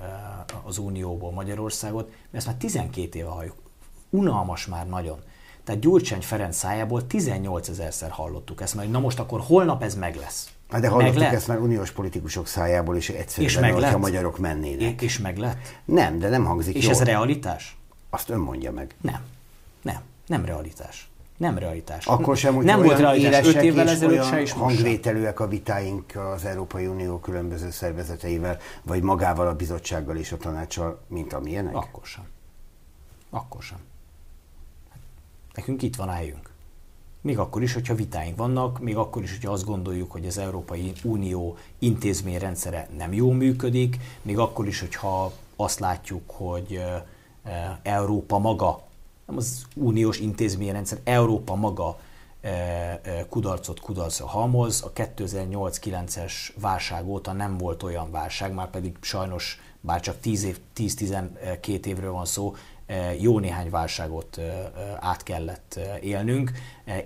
[0.63, 3.57] az Unióból Magyarországot, mert ezt már 12 éve halljuk.
[4.11, 5.19] Unalmas már nagyon.
[5.65, 10.17] Tehát Gyurcsány Ferenc szájából 18 ezerszer hallottuk ezt, mert na most akkor holnap ez meg
[10.17, 10.49] lesz.
[10.71, 13.95] Hát de hallottuk meg ezt már uniós politikusok szájából, és egyszerűen, és meg lett?
[13.95, 15.03] a magyarok mennének.
[15.03, 15.59] És meg lett?
[15.85, 16.93] Nem, de nem hangzik És jól.
[16.93, 17.77] ez realitás?
[18.11, 18.95] Azt ön mondja meg.
[19.01, 19.21] Nem.
[19.83, 20.01] Nem.
[20.27, 21.09] Nem realitás.
[21.37, 22.07] Nem realitás.
[22.07, 24.59] Akkor sem, hogy nem volt realitás 5 évvel ezelőtt se, sem.
[24.59, 31.01] hangvételűek a vitáink az Európai Unió különböző szervezeteivel, vagy magával a bizottsággal és a tanácssal,
[31.07, 31.77] mint amilyenek?
[31.77, 32.25] Akkor sem.
[33.31, 33.79] Akkor sem.
[35.55, 36.53] Nekünk itt van álljunk.
[37.21, 40.93] Még akkor is, hogyha vitáink vannak, még akkor is, hogyha azt gondoljuk, hogy az Európai
[41.03, 46.97] Unió intézményrendszere nem jól működik, még akkor is, hogyha azt látjuk, hogy ö,
[47.83, 48.83] Európa maga,
[49.27, 51.99] nem az uniós intézményrendszer, Európa maga
[52.41, 54.83] ö, ö, kudarcot kudarcra halmoz.
[54.83, 60.59] A 2008-9-es válság óta nem volt olyan válság, már pedig sajnos, bár csak 10 év,
[60.77, 62.55] 10-12 évről van szó,
[62.87, 64.41] eh, jó néhány válságot
[65.01, 66.53] át kellett élnünk,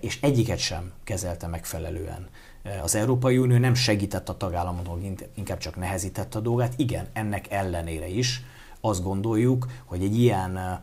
[0.00, 2.28] és egyiket sem kezelte megfelelően.
[2.82, 5.02] Az Európai Unió nem segített a tagállamoknak,
[5.34, 6.72] inkább csak nehezítette a dolgát.
[6.76, 8.42] Igen, ennek ellenére is
[8.80, 10.80] azt gondoljuk, hogy egy ilyen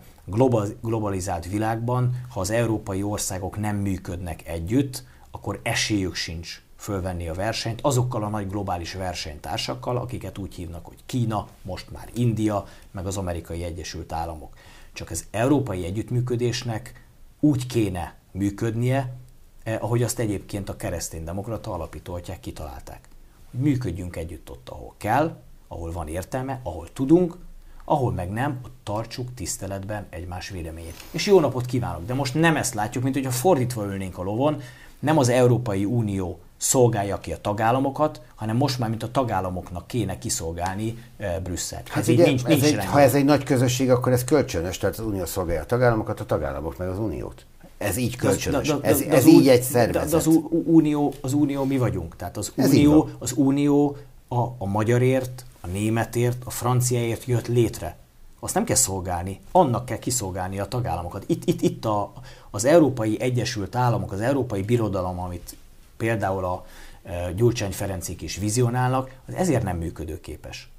[0.82, 7.80] globalizált világban, ha az európai országok nem működnek együtt, akkor esélyük sincs fölvenni a versenyt
[7.82, 13.17] azokkal a nagy globális versenytársakkal, akiket úgy hívnak, hogy Kína, most már India, meg az
[13.17, 14.53] amerikai Egyesült Államok.
[14.93, 17.05] Csak az európai együttműködésnek
[17.39, 19.15] úgy kéne működnie,
[19.63, 23.09] eh, ahogy azt egyébként a kereszténydemokrata alapítóatják kitalálták.
[23.51, 27.38] Hogy működjünk együtt ott, ahol kell, ahol van értelme, ahol tudunk,
[27.86, 30.96] ahol meg nem, ott tartsuk tiszteletben egymás véleményét.
[31.12, 32.06] És jó napot kívánok!
[32.06, 34.62] De most nem ezt látjuk, mint hogyha fordítva ülnénk a lovon,
[35.00, 40.18] nem az Európai Unió szolgálja ki a tagállamokat, hanem most már, mint a tagállamoknak kéne
[40.18, 41.88] kiszolgálni e, Brüsszelt.
[41.88, 44.78] Hát ez ugye, nincs, nincs ez egy, ha ez egy nagy közösség, akkor ez kölcsönös,
[44.78, 47.46] tehát az Unió szolgálja a tagállamokat, a tagállamok meg az Uniót.
[47.78, 48.68] Ez így kölcsönös.
[48.68, 50.10] De, de, de, ez, ez így egy szervezet.
[50.10, 50.30] De az
[50.66, 52.16] unió, az unió mi vagyunk.
[52.16, 57.97] Tehát az ez unió, az unió a, a magyarért, a németért, a franciáért jött létre.
[58.39, 61.24] Azt nem kell szolgálni, annak kell kiszolgálni a tagállamokat.
[61.28, 62.13] Itt, itt, itt a,
[62.49, 65.55] az Európai Egyesült Államok, az Európai Birodalom, amit
[65.97, 66.66] például a
[67.03, 70.70] e, Gyurcsány Ferencik is vizionálnak, az ezért nem működőképes.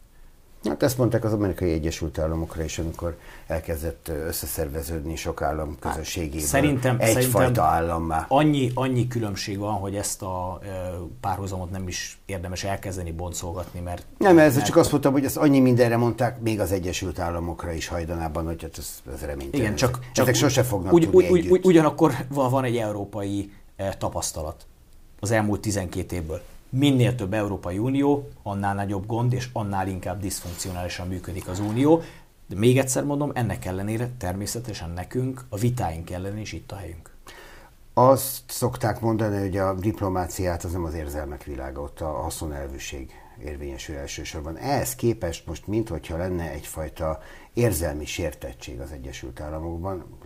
[0.69, 6.39] Hát ezt mondták az amerikai Egyesült Államokra is, amikor elkezdett összeszerveződni sok állam hát, közösségében.
[6.39, 8.25] Hát, szerintem, egyfajta szerintem állammá.
[8.29, 10.61] Annyi, annyi különbség van, hogy ezt a
[11.21, 14.07] párhuzamot nem is érdemes elkezdeni boncolgatni, mert...
[14.19, 17.73] Nem, ez mert, csak azt mondtam, hogy ezt annyi mindenre mondták, még az Egyesült Államokra
[17.73, 19.64] is hajdanában, hogy hát ez, ez reménytelen.
[19.64, 23.53] Igen, csak, csak ezek sose fognak úgy, tudni úgy, úgy, Ugyanakkor van, van egy európai
[23.99, 24.67] tapasztalat
[25.21, 31.09] az elmúlt 12 évből minél több Európai Unió, annál nagyobb gond, és annál inkább diszfunkcionálisan
[31.09, 32.03] működik az Unió.
[32.49, 37.11] De még egyszer mondom, ennek ellenére természetesen nekünk, a vitáink ellenére is itt a helyünk.
[37.95, 43.11] Azt szokták mondani, hogy a diplomáciát az nem az érzelmek világa, ott a haszonelvűség
[43.45, 44.57] érvényesül elsősorban.
[44.57, 47.19] Ehhez képest most minthogyha lenne egyfajta
[47.53, 50.19] érzelmi sértettség az Egyesült Államokban,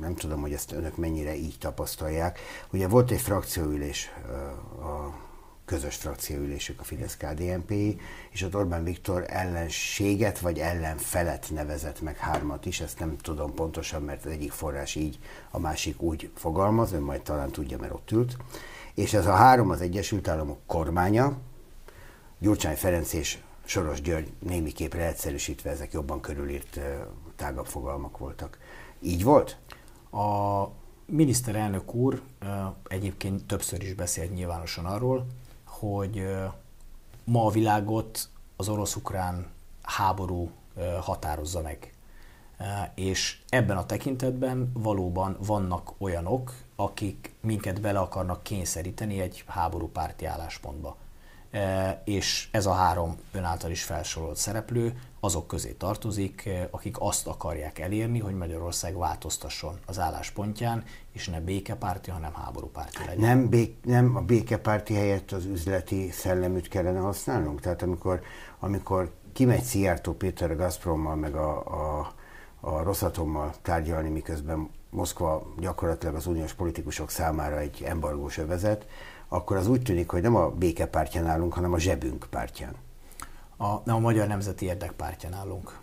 [0.00, 2.38] nem tudom, hogy ezt önök mennyire így tapasztalják.
[2.72, 4.10] Ugye volt egy frakcióülés
[4.82, 5.28] a
[5.70, 7.70] közös frakcióülésük a fidesz kdnp
[8.30, 14.02] és ott Orbán Viktor ellenséget vagy ellenfelet nevezett meg hármat is, ezt nem tudom pontosan,
[14.02, 15.18] mert az egyik forrás így,
[15.50, 18.36] a másik úgy fogalmaz, ön majd talán tudja, mert ott ült.
[18.94, 21.36] És ez a három az Egyesült Államok kormánya,
[22.38, 26.80] Gyurcsány Ferenc és Soros György némiképp egyszerűsítve ezek jobban körülírt
[27.36, 28.58] tágabb fogalmak voltak.
[29.00, 29.56] Így volt?
[30.10, 30.64] A
[31.06, 32.22] miniszterelnök úr
[32.88, 35.26] egyébként többször is beszélt nyilvánosan arról,
[35.80, 36.26] hogy
[37.24, 39.46] ma a világot az orosz-ukrán
[39.82, 40.50] háború
[41.00, 41.94] határozza meg.
[42.94, 50.96] És ebben a tekintetben valóban vannak olyanok, akik minket bele akarnak kényszeríteni egy háborúpárti álláspontba.
[52.04, 58.18] És ez a három ön is felsorolt szereplő azok közé tartozik, akik azt akarják elérni,
[58.18, 63.20] hogy Magyarország változtasson az álláspontján, és ne békepárti, hanem háborúpárti legyen.
[63.20, 67.60] Nem, bék, nem a békepárti helyett az üzleti szelleműt kellene használnunk?
[67.60, 68.20] Tehát amikor,
[68.58, 72.12] amikor kimegy Szijjártó Péter a Gazprommal, meg a, a,
[72.60, 78.86] a Rosszatommal tárgyalni, miközben Moszkva gyakorlatilag az uniós politikusok számára egy embargós övezet,
[79.28, 82.74] akkor az úgy tűnik, hogy nem a békepártján állunk, hanem a zsebünk pártján
[83.60, 85.78] a, nem a Magyar Nemzeti Érdekpártján állunk.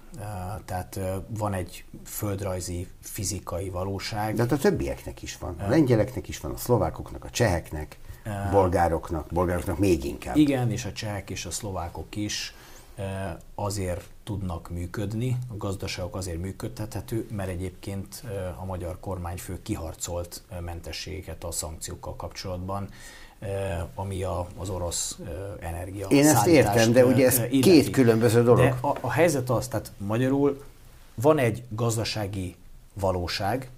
[0.66, 4.36] Tehát van egy földrajzi, fizikai valóság.
[4.36, 5.56] De hát a többieknek is van.
[5.60, 10.36] A lengyeleknek is van, a szlovákoknak, a cseheknek, a bolgároknak, bolgároknak még inkább.
[10.36, 12.54] Igen, és a csehek és a szlovákok is
[13.56, 18.24] azért tudnak működni, a gazdaságok azért működtethető, mert egyébként
[18.62, 22.90] a magyar kormányfő kiharcolt mentességeket a szankciókkal kapcsolatban,
[23.96, 27.60] ami a, az orosz eh, energia Én ezt értem, de ugye ez illeti.
[27.60, 28.60] két különböző dolog.
[28.60, 30.64] De a, a helyzet az, tehát magyarul
[31.16, 32.56] van egy gazdasági
[32.94, 33.70] valóság,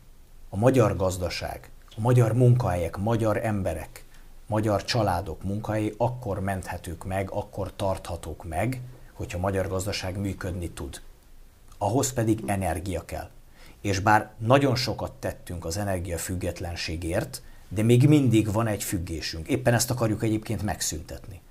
[0.50, 4.04] a magyar gazdaság, a magyar munkahelyek, magyar emberek,
[4.46, 8.82] magyar családok munkahelyei akkor menthetők meg, akkor tarthatók meg,
[9.14, 11.02] hogyha a magyar gazdaság működni tud.
[11.78, 13.30] Ahhoz pedig energia kell.
[13.82, 19.48] És bár nagyon sokat tettünk az energia függetlenségért, de még mindig van egy függésünk.
[19.48, 21.42] Éppen ezt akarjuk egyébként megszüntetni.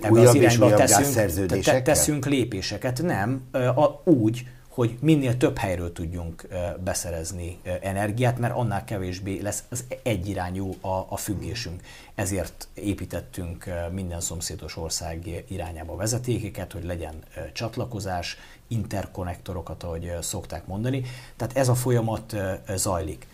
[0.00, 5.92] Ebben újabb az irányba teszünk, te, teszünk lépéseket, nem, a, úgy, hogy minél több helyről
[5.92, 6.48] tudjunk
[6.84, 11.82] beszerezni energiát, mert annál kevésbé lesz az egyirányú a, a függésünk.
[12.14, 17.14] Ezért építettünk minden szomszédos ország irányába vezetékeket, hogy legyen
[17.52, 18.36] csatlakozás,
[18.68, 21.02] interkonnektorokat, ahogy szokták mondani.
[21.36, 22.36] Tehát ez a folyamat
[22.74, 23.26] zajlik.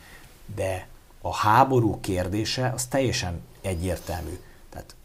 [0.54, 0.86] De
[1.20, 4.38] a háború kérdése az teljesen egyértelmű.
[4.70, 4.96] Tehát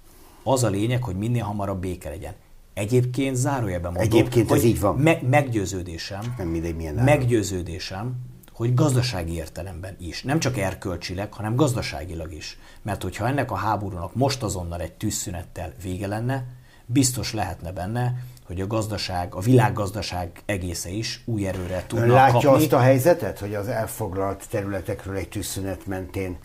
[0.43, 2.33] az a lényeg, hogy minél hamarabb béke legyen.
[2.73, 4.95] Egyébként zárójelben mondom, Egyébként hogy ez így van.
[4.95, 8.15] Me- meggyőződésem, Nem mindegy, milyen meggyőződésem,
[8.53, 12.57] hogy gazdasági értelemben is, nem csak erkölcsileg, hanem gazdaságilag is.
[12.81, 16.45] Mert hogyha ennek a háborúnak most azonnal egy tűzszünettel vége lenne,
[16.85, 22.39] biztos lehetne benne, hogy a gazdaság, a világgazdaság egésze is új erőre tudna Ön látja
[22.49, 22.63] kapni.
[22.63, 26.37] azt a helyzetet, hogy az elfoglalt területekről egy tűzszünet mentén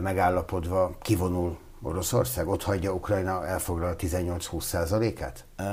[0.00, 2.48] megállapodva kivonul Oroszország?
[2.48, 5.44] Ott hagyja Ukrajna elfoglalt 18-20 százalékát?
[5.58, 5.66] Uh,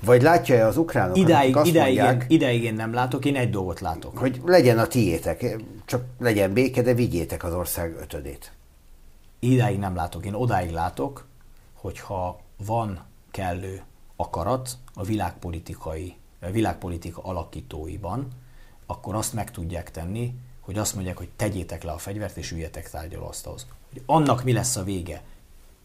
[0.00, 3.50] Vagy látja-e az ukránokat, idáig, azt idáig, mondják, én, idáig én nem látok, én egy
[3.50, 4.18] dolgot látok.
[4.18, 8.52] Hogy legyen a tiétek, csak legyen béke, de vigyétek az ország ötödét.
[9.38, 11.26] Idáig nem látok, én odáig látok,
[11.74, 13.82] hogyha van kellő
[14.16, 18.28] akarat a világpolitikai, a világpolitika alakítóiban,
[18.86, 22.90] akkor azt meg tudják tenni, hogy azt mondják, hogy tegyétek le a fegyvert és üljetek
[22.90, 23.66] tárgyalóasztalhoz.
[23.92, 25.22] Hogy annak mi lesz a vége,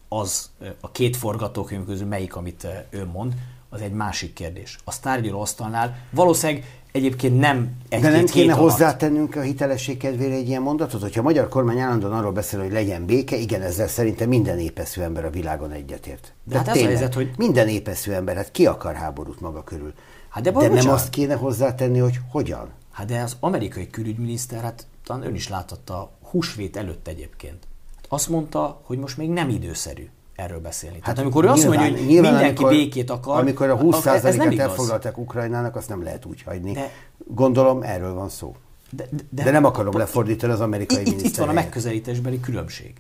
[0.08, 3.36] az a két forgatókönyv közül melyik, amit ő mond,
[3.70, 4.78] az egy másik kérdés.
[4.84, 8.70] A tárgyalóasztalnál valószínűleg egyébként nem egy De nem kéne alatt.
[8.70, 12.72] hozzátennünk a hitelesség kedvére egy ilyen mondatot, hogyha a magyar kormány állandóan arról beszél, hogy
[12.72, 16.34] legyen béke, igen, ezzel szerintem minden épeszű ember a világon egyetért.
[16.44, 17.32] De, de hát tényleg, ez a helyzet, hogy...
[17.38, 19.94] Minden épeszű ember, hát ki akar háborút maga körül?
[20.30, 22.70] Hát de, de nem azt kéne hozzátenni, hogy hogyan?
[22.92, 27.68] Hát de az amerikai külügyminiszter, hát talán ön is látotta húsvét előtt egyébként.
[27.96, 30.10] Hát azt mondta, hogy most még nem időszerű
[30.40, 30.96] erről beszélni.
[30.96, 34.60] Hát Tehát amikor ő azt mondja, hogy nyilván, mindenki amikor, békét akar, amikor a 20%-et
[34.60, 36.72] elfoglalták Ukrajnának, azt nem lehet úgy hagyni.
[36.72, 36.92] De,
[37.28, 38.56] Gondolom erről van szó.
[38.90, 42.94] De, de, de, de nem akarom lefordítani az amerikai itt, itt van a megközelítésbeli különbség.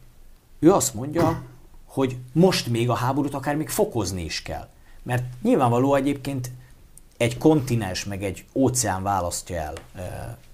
[0.60, 1.42] Ő azt mondja,
[1.86, 4.68] hogy most még a háborút akár még fokozni is kell.
[5.04, 6.52] Mert nyilvánvaló egyébként
[7.18, 10.04] egy kontinens, meg egy óceán választja el eh,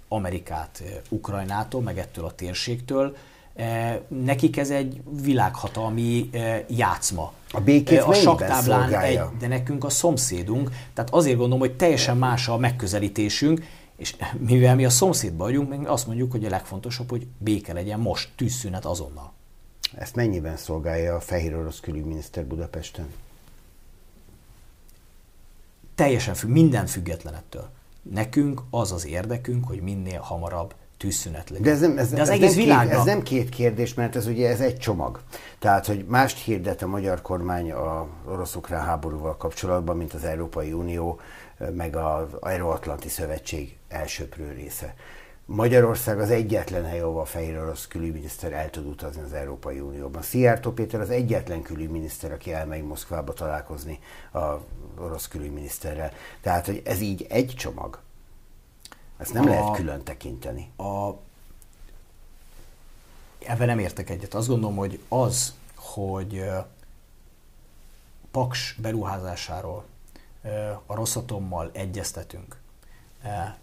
[0.08, 3.16] Amerikát eh, Ukrajnától, meg ettől a térségtől,
[4.08, 7.34] nekik ez egy világhatalmi eh, játszma.
[7.52, 12.18] A békét eh, a saktáblán egy, de nekünk a szomszédunk, tehát azért gondolom, hogy teljesen
[12.18, 14.16] más a megközelítésünk, és
[14.48, 18.30] mivel mi a szomszédban vagyunk, mi azt mondjuk, hogy a legfontosabb, hogy béke legyen most,
[18.36, 19.34] tűzszünet azonnal.
[19.98, 23.08] Ezt mennyiben szolgálja a fehér orosz külügyminiszter Budapesten?
[25.96, 27.70] Teljesen függ, minden független ettől.
[28.02, 31.64] Nekünk az az érdekünk, hogy minél hamarabb tűzszünet legyen.
[31.64, 34.16] De ez nem, ez, De az ez egész nem két, ez nem két kérdés, mert
[34.16, 35.20] ez ugye ez egy csomag.
[35.60, 41.20] Tehát, hogy mást hirdet a magyar kormány a orosz-ukrán háborúval kapcsolatban, mint az Európai Unió,
[41.74, 44.94] meg az Euróatlanti Szövetség elsőprő része.
[45.48, 50.22] Magyarország az egyetlen hely, ahol a fehér orosz külügyminiszter el tud utazni az Európai Unióban.
[50.22, 54.00] Szijjártó Péter az egyetlen külügyminiszter, aki elmegy Moszkvába találkozni
[54.34, 54.40] a
[55.00, 56.12] orosz külügyminiszterrel.
[56.42, 58.00] Tehát, hogy ez így egy csomag.
[59.18, 60.72] Ezt nem a, lehet külön tekinteni.
[60.78, 61.10] A,
[63.40, 64.34] ebben nem értek egyet.
[64.34, 66.44] Azt gondolom, hogy az, hogy
[68.32, 69.86] Paks beruházásáról
[70.86, 72.58] a Rosszatommal egyeztetünk,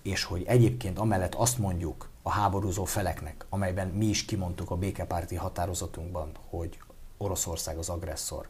[0.03, 5.35] és hogy egyébként amellett azt mondjuk a háborúzó feleknek, amelyben mi is kimondtuk a békepárti
[5.35, 6.79] határozatunkban, hogy
[7.17, 8.49] Oroszország az agresszor,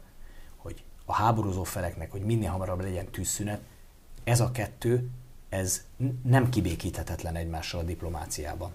[0.57, 3.61] hogy a háborúzó feleknek, hogy minél hamarabb legyen tűzszünet,
[4.23, 5.09] ez a kettő
[5.53, 5.81] ez
[6.23, 8.71] nem kibékíthetetlen egymással a diplomáciában.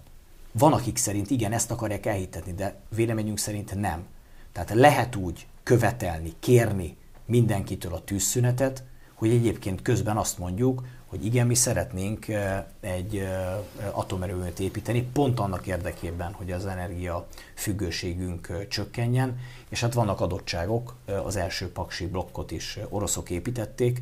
[0.53, 4.07] Van, akik szerint igen, ezt akarják elhitetni, de véleményünk szerint nem.
[4.53, 11.47] Tehát lehet úgy követelni, kérni mindenkitől a tűzszünetet, hogy egyébként közben azt mondjuk, hogy igen,
[11.47, 12.27] mi szeretnénk
[12.81, 13.29] egy
[13.91, 21.37] atomerőművet építeni, pont annak érdekében, hogy az energia függőségünk csökkenjen, és hát vannak adottságok, az
[21.37, 24.01] első paksi blokkot is oroszok építették,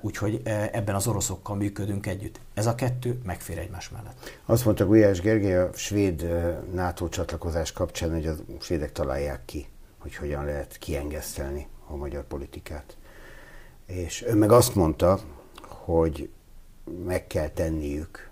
[0.00, 2.40] úgyhogy e, ebben az oroszokkal működünk együtt.
[2.54, 4.38] Ez a kettő megfér egymás mellett.
[4.44, 9.66] Azt mondta Gulyás Gergely a svéd e, NATO csatlakozás kapcsán, hogy a svédek találják ki,
[9.98, 12.96] hogy hogyan lehet kiengesztelni a magyar politikát.
[13.86, 15.20] És ő meg azt mondta,
[15.66, 16.30] hogy
[17.04, 18.30] meg kell tenniük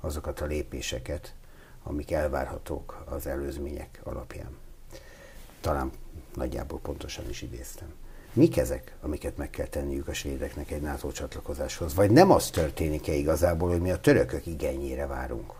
[0.00, 1.34] azokat a lépéseket,
[1.82, 4.56] amik elvárhatók az előzmények alapján.
[5.60, 5.90] Talán
[6.34, 7.88] nagyjából pontosan is idéztem.
[8.32, 11.94] Mik ezek, amiket meg kell tenniük a svédeknek egy NATO csatlakozáshoz?
[11.94, 15.54] Vagy nem az történik-e igazából, hogy mi a törökök igényére várunk?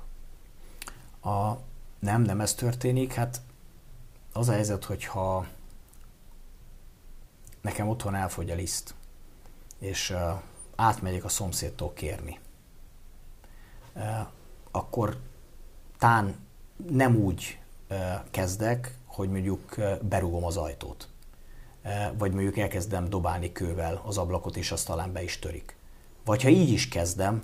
[1.23, 1.53] A,
[1.99, 3.13] nem, nem ez történik.
[3.13, 3.41] Hát
[4.33, 5.47] az a helyzet, hogyha
[7.61, 8.95] nekem otthon elfogy a liszt,
[9.79, 10.19] és uh,
[10.77, 12.39] átmegyek a szomszédtól kérni,
[13.95, 14.03] uh,
[14.71, 15.17] akkor
[15.99, 16.37] tán
[16.91, 17.59] nem úgy
[17.91, 17.97] uh,
[18.31, 21.09] kezdek, hogy mondjuk uh, berugom az ajtót
[22.19, 25.77] vagy mondjuk elkezdem dobálni kővel az ablakot, és azt talán be is törik.
[26.25, 27.43] Vagy ha így is kezdem,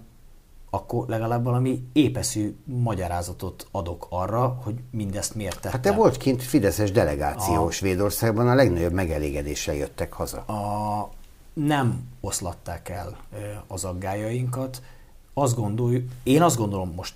[0.71, 5.71] akkor legalább valami épeszű magyarázatot adok arra, hogy mindezt miért tettem.
[5.71, 10.39] Hát te volt kint Fideszes delegáció a, Svédországban, a legnagyobb megelégedéssel jöttek haza.
[10.39, 11.11] A,
[11.53, 13.17] nem oszlatták el
[13.67, 14.83] az aggájainkat.
[15.35, 17.15] Azt gondoljuk, én azt gondolom most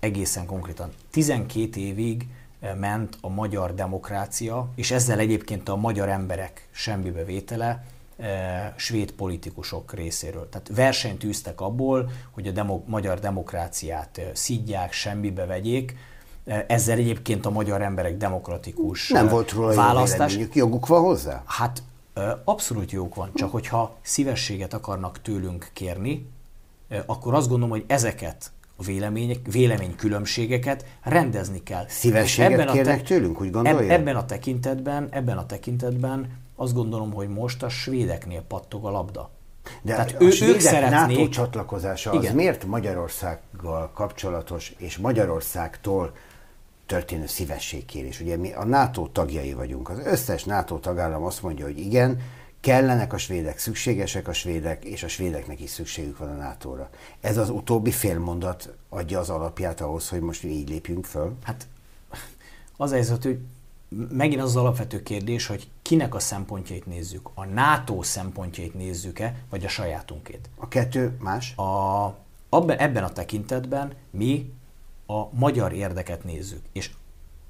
[0.00, 0.90] egészen konkrétan.
[1.10, 2.28] 12 évig
[2.78, 7.84] ment a magyar demokrácia, és ezzel egyébként a magyar emberek semmibe vétele
[8.76, 10.48] svéd politikusok részéről.
[10.48, 15.96] Tehát versenyt űztek abból, hogy a demo, magyar demokráciát szidják, semmibe vegyék,
[16.66, 20.38] ezzel egyébként a magyar emberek demokratikus Nem volt róla választás.
[20.52, 21.42] Joguk van hozzá?
[21.46, 21.82] Hát
[22.44, 26.30] abszolút jók van, csak hogyha szívességet akarnak tőlünk kérni,
[27.06, 28.50] akkor azt gondolom, hogy ezeket
[28.82, 31.84] a vélemények, véleménykülönbségeket rendezni kell.
[31.88, 33.92] Szívességet ebben kérnek a te- tőlünk, úgy gondolja?
[33.92, 39.30] Ebben a tekintetben, ebben a tekintetben azt gondolom, hogy most a svédeknél pattog a labda.
[39.82, 41.16] De Tehát a ő, ők szeretnék...
[41.16, 42.34] NATO csatlakozása az Igen.
[42.34, 46.12] miért Magyarországgal kapcsolatos, és Magyarországtól
[46.86, 48.20] történő szívességkérés.
[48.20, 49.88] Ugye mi a NATO tagjai vagyunk.
[49.88, 52.20] Az összes NATO tagállam azt mondja, hogy igen,
[52.62, 56.90] kellenek a svédek, szükségesek a svédek, és a svédeknek is szükségük van a NATO-ra.
[57.20, 61.36] Ez az utóbbi félmondat adja az alapját ahhoz, hogy most így lépjünk föl?
[61.42, 61.66] Hát
[62.76, 63.38] az a helyzet, hogy
[64.10, 67.30] megint az, az alapvető kérdés, hogy kinek a szempontjait nézzük.
[67.34, 70.48] A NATO szempontjait nézzük-e, vagy a sajátunkét?
[70.56, 71.56] A kettő más?
[71.56, 72.04] A,
[72.48, 74.52] abben, ebben a tekintetben mi
[75.06, 76.62] a magyar érdeket nézzük.
[76.72, 76.90] És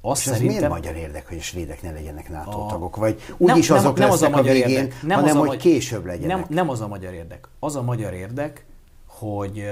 [0.05, 0.57] azt és szerintem...
[0.57, 2.67] miért magyar érdek, hogy a svédek ne legyenek NATO a...
[2.67, 2.97] tagok?
[2.97, 5.03] Vagy úgyis nem, azok nem, nem az a, magyar a végén, érdek.
[5.03, 6.37] Nem hanem az a, hogy később legyenek?
[6.37, 7.49] Nem, nem az a magyar érdek.
[7.59, 8.65] Az a magyar érdek,
[9.07, 9.65] hogy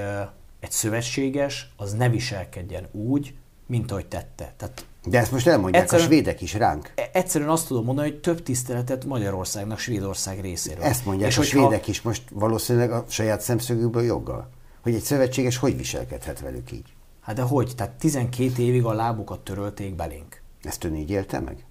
[0.59, 3.33] egy szövetséges az ne viselkedjen úgy,
[3.65, 4.53] mint ahogy tette.
[4.57, 6.91] Tehát de ezt most elmondják egyszerűen, a svédek is ránk.
[6.95, 10.83] E- egyszerűen azt tudom mondani, hogy több tiszteletet Magyarországnak Svédország részéről.
[10.83, 14.49] Ezt mondják és a svédek is most valószínűleg a saját szemszögükből joggal.
[14.81, 16.93] Hogy egy szövetséges hogy viselkedhet velük így?
[17.21, 17.73] Hát de hogy?
[17.75, 20.41] Tehát 12 évig a lábukat törölték belénk.
[20.61, 21.65] Ezt ön így élte meg?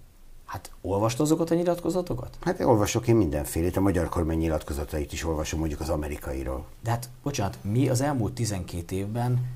[0.45, 2.39] Hát olvast azokat a nyilatkozatokat?
[2.41, 6.65] Hát olvasok én mindenfélét, a magyar kormány nyilatkozatait is olvasom mondjuk az amerikairól.
[6.83, 9.47] De hát, bocsánat, mi az elmúlt 12 évben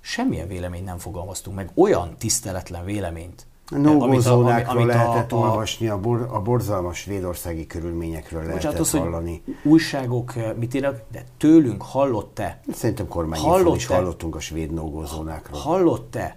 [0.00, 3.46] semmilyen véleményt nem fogalmaztunk meg, olyan tiszteletlen véleményt,
[3.76, 9.42] No-go lehetett a, a, olvasni, a, bor, a borzalmas svédországi körülményekről lehetett az, hallani.
[9.62, 12.60] Újságok eh, mit írnak, de tőlünk hallott-e?
[12.72, 15.60] Szerintem kormányinfon is hallottunk a svéd no zónákról.
[15.60, 16.36] Hallott-e?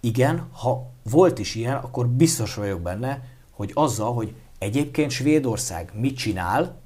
[0.00, 6.16] Igen, ha volt is ilyen, akkor biztos vagyok benne, hogy azzal, hogy egyébként Svédország mit
[6.16, 6.80] csinál,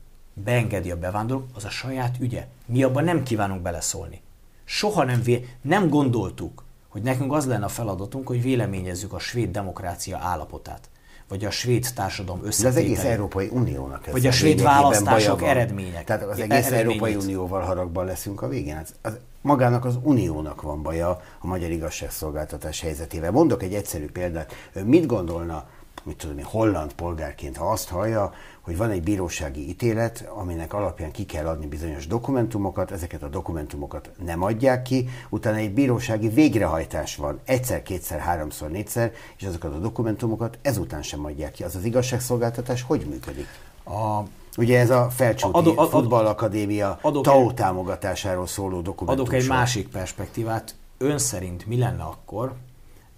[0.45, 2.47] beengedi a bevándorlók, az a saját ügye.
[2.67, 4.21] Mi abban nem kívánunk beleszólni.
[4.65, 6.65] Soha nem, vé- nem gondoltuk,
[6.97, 10.89] hogy nekünk az lenne a feladatunk, hogy véleményezzük a svéd demokrácia állapotát
[11.29, 12.89] vagy a svéd társadalom összetételét.
[12.89, 16.05] De az egész Európai Uniónak ez Vagy a svéd választások eredmények.
[16.05, 18.77] Tehát az egész Európai Unióval haragban leszünk a végén.
[18.77, 21.09] Az, az, magának az Uniónak van baja
[21.41, 23.31] a magyar igazságszolgáltatás helyzetével.
[23.31, 24.53] Mondok egy egyszerű példát.
[24.73, 25.69] Ön mit gondolna,
[26.07, 31.11] mit tudom én, holland polgárként, ha azt hallja, hogy van egy bírósági ítélet, aminek alapján
[31.11, 37.17] ki kell adni bizonyos dokumentumokat, ezeket a dokumentumokat nem adják ki, utána egy bírósági végrehajtás
[37.17, 41.63] van, egyszer, kétszer, háromszor, négyszer, és azokat a dokumentumokat ezután sem adják ki.
[41.63, 43.47] Az az igazságszolgáltatás hogy működik?
[43.85, 44.23] A
[44.59, 49.25] Ugye ez a Felcsúti adok, adok, Futballakadémia TAO támogatásáról szóló dokumentum.
[49.25, 50.75] Adok egy másik perspektívát.
[50.99, 52.53] Ön szerint mi lenne akkor,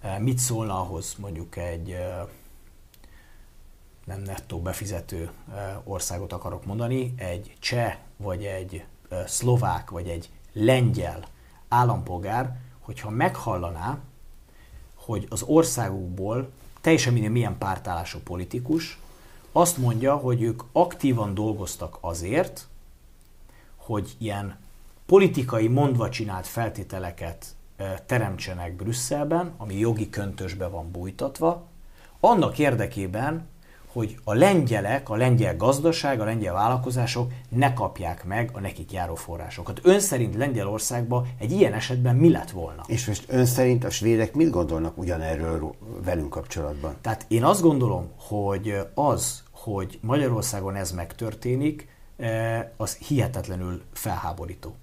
[0.01, 2.21] eh, mit szólna ahhoz mondjuk egy eh,
[4.09, 5.31] nem nettó befizető
[5.83, 8.85] országot akarok mondani, egy cseh, vagy egy
[9.25, 11.27] szlovák, vagy egy lengyel
[11.67, 13.97] állampolgár, hogyha meghallaná,
[14.95, 16.49] hogy az országukból
[16.81, 18.99] teljesen minden milyen pártállású politikus
[19.51, 22.67] azt mondja, hogy ők aktívan dolgoztak azért,
[23.75, 24.57] hogy ilyen
[25.05, 27.45] politikai mondva csinált feltételeket
[28.05, 31.67] teremtsenek Brüsszelben, ami jogi köntösbe van bújtatva,
[32.19, 33.47] annak érdekében,
[33.91, 39.15] hogy a lengyelek, a lengyel gazdaság, a lengyel vállalkozások ne kapják meg a nekik járó
[39.15, 39.79] forrásokat.
[39.83, 42.83] Ön szerint Lengyelországban egy ilyen esetben mi lett volna?
[42.87, 46.95] És most ön szerint a svédek mit gondolnak ugyanerről velünk kapcsolatban?
[47.01, 51.87] Tehát én azt gondolom, hogy az, hogy Magyarországon ez megtörténik,
[52.17, 54.75] eh, az hihetetlenül felháborító.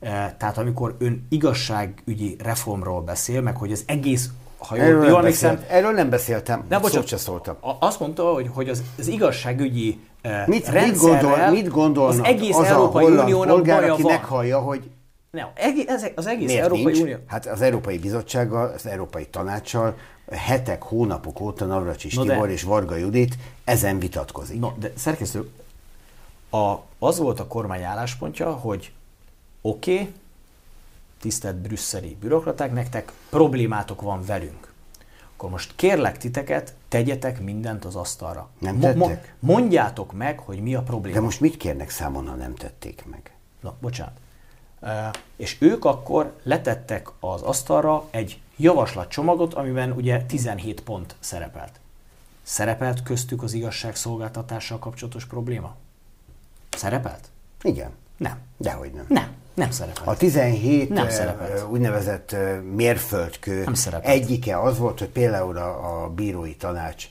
[0.00, 4.30] Eh, tehát amikor ön igazságügyi reformról beszél, meg hogy az egész
[4.68, 7.56] ha jól, erről, jól emlékszem, erről nem beszéltem, nem, szót se szóltam.
[7.78, 12.56] Azt mondta, hogy, hogy az, az igazságügyi uh, mit, mit, gondol, mit gondolnak az egész
[12.56, 14.12] az Európai Uniónak polgár, aki van.
[14.12, 14.90] meghallja, hogy
[15.30, 16.98] nem, egész, az egész Miért Európai nincs?
[16.98, 17.16] Unió.
[17.26, 19.96] Hát az Európai Bizottsággal, az Európai Tanácssal
[20.30, 23.34] hetek, hónapok óta Navracsis no Tibor de, és Varga Judit
[23.64, 24.60] ezen vitatkozik.
[24.60, 25.50] No, de szerkesztő,
[26.50, 28.92] a, az volt a kormány álláspontja, hogy
[29.62, 30.12] oké, okay,
[31.20, 34.72] tisztelt brüsszeli bürokraták, nektek problémátok van velünk.
[35.36, 38.48] Akkor most kérlek titeket, tegyetek mindent az asztalra.
[38.58, 38.96] Nem tettek?
[38.96, 41.14] Mo- mondjátok meg, hogy mi a probléma.
[41.14, 43.34] De most mit kérnek számon, ha nem tették meg?
[43.60, 44.18] Na, bocsánat.
[45.36, 51.80] És ők akkor letettek az asztalra egy javaslatcsomagot, amiben ugye 17 pont szerepelt.
[52.42, 55.76] Szerepelt köztük az igazságszolgáltatással kapcsolatos probléma?
[56.76, 57.28] Szerepelt?
[57.62, 57.90] Igen.
[58.16, 58.38] Nem.
[58.56, 59.04] Dehogy nem.
[59.08, 60.08] Nem, nem szerepelt.
[60.08, 61.66] A 17 Nem szerepelt.
[61.70, 62.36] úgynevezett
[62.74, 64.14] mérföldkő Nem szerepelt.
[64.14, 67.04] egyike az volt, hogy például a, a bírói tanács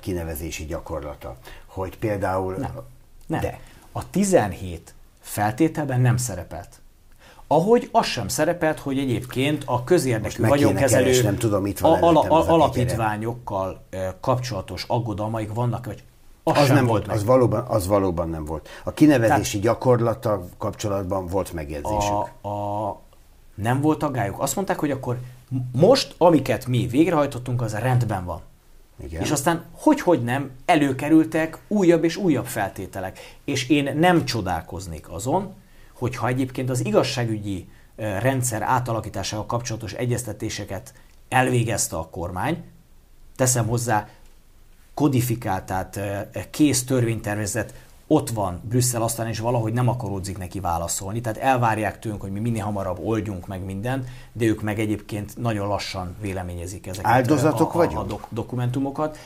[0.00, 2.54] kinevezési gyakorlata, hogy például...
[2.54, 2.72] Nem.
[3.26, 3.40] Nem.
[3.40, 3.58] De.
[3.92, 6.68] A 17 feltételben nem szerepelt.
[7.46, 12.48] Ahogy az sem szerepelt, hogy egyébként a közérdekű vagyonkezelő keresnem, tudom, itt van a- az
[12.48, 13.84] a alapítványokkal
[14.20, 16.02] kapcsolatos aggodalmaik vannak, vagy
[16.42, 17.16] az, nem volt meg.
[17.16, 18.68] az valóban, az valóban nem volt.
[18.84, 22.12] A kinevezési gyakorlata kapcsolatban volt megjegyzésük.
[22.40, 23.00] a, a,
[23.54, 24.40] nem volt aggályuk.
[24.40, 25.18] Azt mondták, hogy akkor
[25.72, 28.40] most, amiket mi végrehajtottunk, az rendben van.
[29.04, 29.22] Igen.
[29.22, 33.18] És aztán, hogy-hogy nem, előkerültek újabb és újabb feltételek.
[33.44, 35.54] És én nem csodálkoznék azon,
[35.92, 40.94] hogyha egyébként az igazságügyi rendszer átalakításával kapcsolatos egyeztetéseket
[41.28, 42.64] elvégezte a kormány,
[43.36, 44.08] teszem hozzá,
[45.00, 47.74] kodifikált, tehát eh, kész törvénytervezet
[48.06, 51.20] ott van Brüsszel aztán, és valahogy nem akaródzik neki válaszolni.
[51.20, 55.68] Tehát elvárják tőlünk, hogy mi minél hamarabb oldjunk meg mindent, de ők meg egyébként nagyon
[55.68, 59.18] lassan véleményezik ezeket Áldozatok a, a, a dok- dokumentumokat.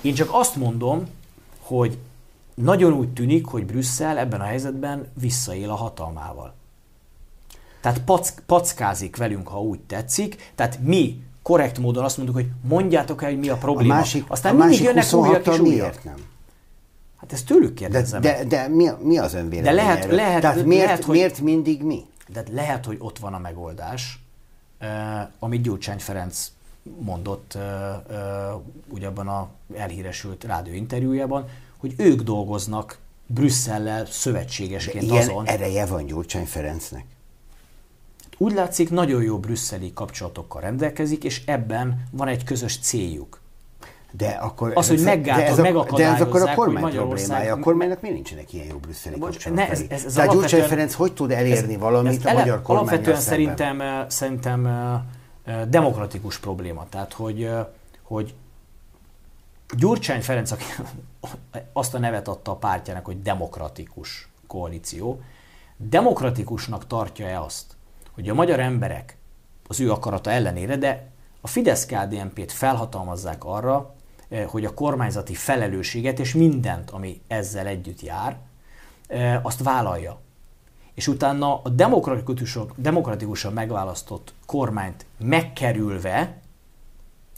[0.00, 1.08] Én csak azt mondom,
[1.60, 1.98] hogy
[2.54, 6.54] nagyon úgy tűnik, hogy Brüsszel ebben a helyzetben visszaél a hatalmával.
[7.80, 10.52] Tehát pack, packázik velünk, ha úgy tetszik.
[10.54, 13.94] Tehát mi korrekt módon azt mondjuk, hogy mondjátok el, hogy mi a A probléma.
[13.94, 15.78] másik, Aztán a mindig másik jönnek újak 26 és újak.
[15.78, 16.14] miért nem?
[17.16, 18.20] Hát ezt tőlük De, kérdezem.
[18.20, 20.16] de, de mi, a- mi az önvélemény De lehet- erről?
[20.16, 22.04] lehet- Tehát miért, lehet, hogy- miért mindig mi?
[22.28, 24.20] De lehet, hogy ott van a megoldás,
[24.78, 26.52] eh, amit Gyurcsány Ferenc
[26.98, 27.62] mondott eh,
[28.10, 28.54] eh,
[28.88, 31.44] ugye abban a elhíresült rádióinterjújában,
[31.78, 35.46] hogy ők dolgoznak Brüsszellel szövetségesként Ilyen azon.
[35.46, 37.04] ereje van Gyurcsány Ferencnek.
[38.42, 43.40] Úgy látszik, nagyon jó brüsszeli kapcsolatokkal rendelkezik, és ebben van egy közös céljuk.
[44.12, 46.92] De akkor Az, hogy ez- meggátol- de ez, a, de ez megakadályozzák, akkor a kormány
[46.92, 47.54] problémája.
[47.54, 49.64] A kormánynak miért nincsenek ilyen jó brüsszeli kapcsolatai?
[49.64, 52.88] ne, ez- ez- ez Tehát Gyurcsány Ferenc hogy tud elérni valamit a ele- magyar kormányon
[52.88, 53.56] Alapvetően szemben?
[53.56, 54.68] szerintem, szerintem
[55.68, 56.86] demokratikus probléma.
[56.88, 57.50] Tehát, hogy,
[58.02, 58.34] hogy
[59.76, 60.64] Gyurcsány Ferenc, aki
[61.72, 65.20] azt a nevet adta a pártjának, hogy demokratikus koalíció,
[65.76, 67.64] demokratikusnak tartja-e azt,
[68.20, 69.16] hogy a magyar emberek
[69.66, 71.10] az ő akarata ellenére, de
[71.40, 73.94] a fidesz kdnp t felhatalmazzák arra,
[74.28, 78.38] eh, hogy a kormányzati felelősséget és mindent, ami ezzel együtt jár,
[79.06, 80.20] eh, azt vállalja.
[80.94, 86.40] És utána a demokratikusan, megválasztott kormányt megkerülve,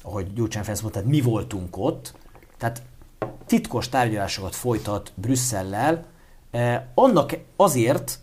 [0.03, 2.15] ahogy Gyurcsány Ferenc mondta, tehát mi voltunk ott,
[2.59, 2.83] tehát
[3.47, 6.05] titkos tárgyalásokat folytat Brüsszellel,
[6.51, 8.19] eh, annak azért,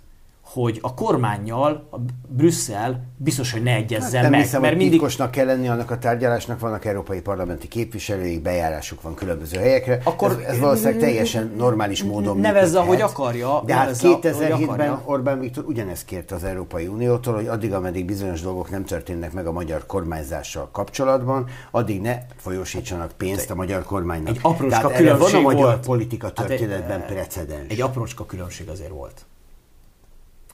[0.54, 1.98] hogy a kormányjal a
[2.28, 5.92] Brüsszel biztos, hogy ne egyezzen Hát meg, hiszem, mert hogy mindig titkosnak kell lenni annak
[5.92, 10.00] a tárgyalásnak, vannak európai parlamenti képviselőik, bejárásuk van különböző helyekre.
[10.04, 14.70] Akkor- ez, ez valószínűleg teljesen normális módon Nevezze, ahogy akarja, De hát nevezze, ahogy 2007-ben
[14.70, 15.02] akarja.
[15.06, 19.48] Orbán Viktor ugyanezt kérte az Európai Uniótól, hogy addig, ameddig bizonyos dolgok nem történnek meg
[19.48, 24.28] a magyar kormányzással kapcsolatban, addig ne folyósítsanak pénzt a magyar kormánynak.
[24.30, 25.86] Egy aprócska Tehát erre van a különbség magyar volt.
[25.86, 27.72] politika Hát egy- történetben precedens.
[27.72, 29.26] Egy aprócska különbség azért volt.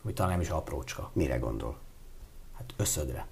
[0.05, 1.09] Vagy talán nem is aprócska.
[1.13, 1.77] Mire gondol?
[2.57, 3.25] Hát összödre.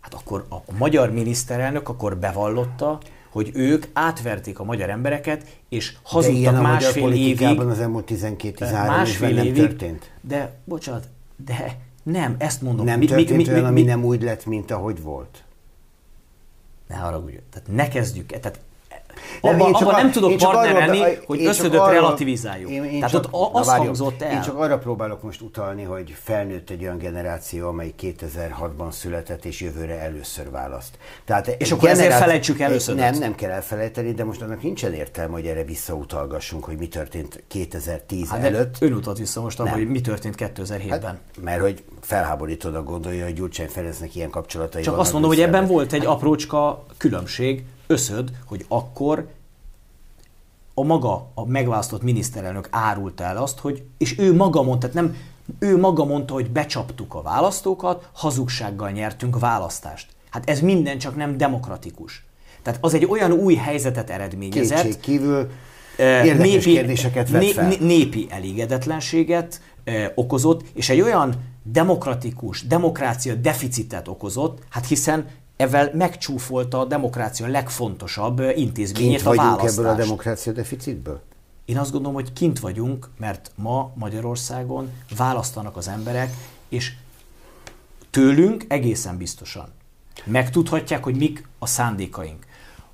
[0.00, 2.98] Hát akkor a, magyar miniszterelnök akkor bevallotta,
[3.30, 7.58] hogy ők átverték a magyar embereket, és De hazudtak magyar másfél évig.
[7.60, 10.10] az elmúlt 12-13 évben másfél nem évig, történt.
[10.20, 12.84] De, bocsánat, de nem, ezt mondom.
[12.86, 15.44] Nem Mi- mi- történt mi- mi- olyan, mi- ami nem úgy lett, mint ahogy volt.
[16.86, 18.62] Ne haragudj, tehát ne kezdjük, tehát Nem,
[19.40, 22.70] abban, én csak a- nem tudok partnerelni, hogy összödött relativizáljuk.
[22.70, 24.32] Én, én Tehát csak, ott a- az na várjon, hangzott el.
[24.32, 29.60] Én csak arra próbálok most utalni, hogy felnőtt egy olyan generáció, amely 2006-ban született, és
[29.60, 30.98] jövőre először választ.
[31.24, 32.94] Tehát És akkor ezért generá- felejtsük először.
[32.94, 37.42] Nem, nem kell elfelejteni, de most annak nincsen értelme, hogy erre visszautalgassunk, hogy mi történt
[37.48, 38.76] 2010 Hát előtt.
[38.80, 41.02] ön utat vissza most abban, hogy mi történt 2007-ben.
[41.02, 45.66] Hát, mert hogy felháborítónak gondolja, hogy Gyurcsány Ferencnek ilyen kapcsolatai Csak azt mondom, hogy ebben
[45.66, 49.28] volt egy aprócska különbség, összöd, hogy akkor
[50.74, 55.16] a maga, a megválasztott miniszterelnök árulta el azt, hogy, és ő maga mondta, tehát nem,
[55.58, 60.08] ő maga mondta, hogy becsaptuk a választókat, hazugsággal nyertünk választást.
[60.30, 62.24] Hát ez minden csak nem demokratikus.
[62.62, 65.50] Tehát az egy olyan új helyzetet eredményezett, Kétség kívül
[65.96, 67.66] eh, érdekes kérdéseket vett fel.
[67.66, 75.26] né- népi elégedetlenséget eh, okozott, és egy olyan demokratikus, demokrácia deficitet okozott, hát hiszen
[75.60, 79.78] ezzel megcsúfolta a demokrácia legfontosabb intézményét, Kint a vagyunk választást.
[79.78, 81.20] ebből a demokrácia deficitből?
[81.64, 86.32] Én azt gondolom, hogy kint vagyunk, mert ma Magyarországon választanak az emberek,
[86.68, 86.92] és
[88.10, 89.68] tőlünk egészen biztosan.
[90.24, 92.46] Megtudhatják, hogy mik a szándékaink.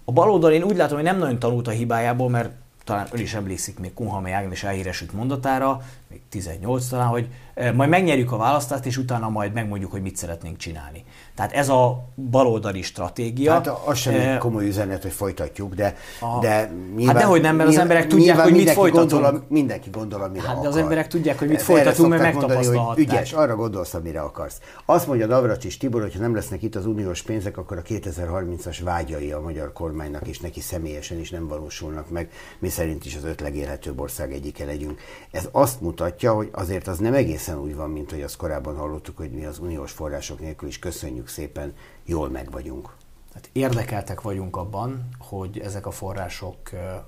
[0.04, 2.50] A baloldal én úgy látom, hogy nem nagyon tanult a hibájából, mert
[2.84, 7.28] talán ön is emlékszik még Kunhalmai Ágnes elhíresült mondatára, még 18 talán, hogy
[7.74, 11.04] majd megnyerjük a választást, és utána majd megmondjuk, hogy mit szeretnénk csinálni.
[11.34, 13.52] Tehát ez a baloldali stratégia.
[13.52, 17.57] Hát az sem egy komoly üzenet, hogy folytatjuk, de, a, de nyilván, Hát dehogy nem,
[17.57, 19.22] mert az emberek tudják, hogy mit folytatunk.
[19.22, 22.98] Gondol, mindenki gondol, amire Hát de az emberek tudják, hogy mit folytatunk, mert megtapasztalhatták.
[22.98, 24.61] Ügyes, arra gondolsz, amire akarsz.
[24.84, 28.78] Azt mondja Navracsis Tibor, hogy ha nem lesznek itt az uniós pénzek, akkor a 2030-as
[28.84, 33.24] vágyai a magyar kormánynak és neki személyesen is nem valósulnak meg, mi szerint is az
[33.24, 35.00] öt legélhetőbb ország egyike legyünk.
[35.30, 37.14] Ez azt mutatja, hogy azért az nem
[37.47, 40.78] egészen úgy van, mint hogy azt korábban hallottuk, hogy mi az uniós források nélkül is
[40.78, 41.74] köszönjük szépen,
[42.05, 42.94] jól meg vagyunk.
[43.32, 46.57] Tehát érdekeltek vagyunk abban, hogy ezek a források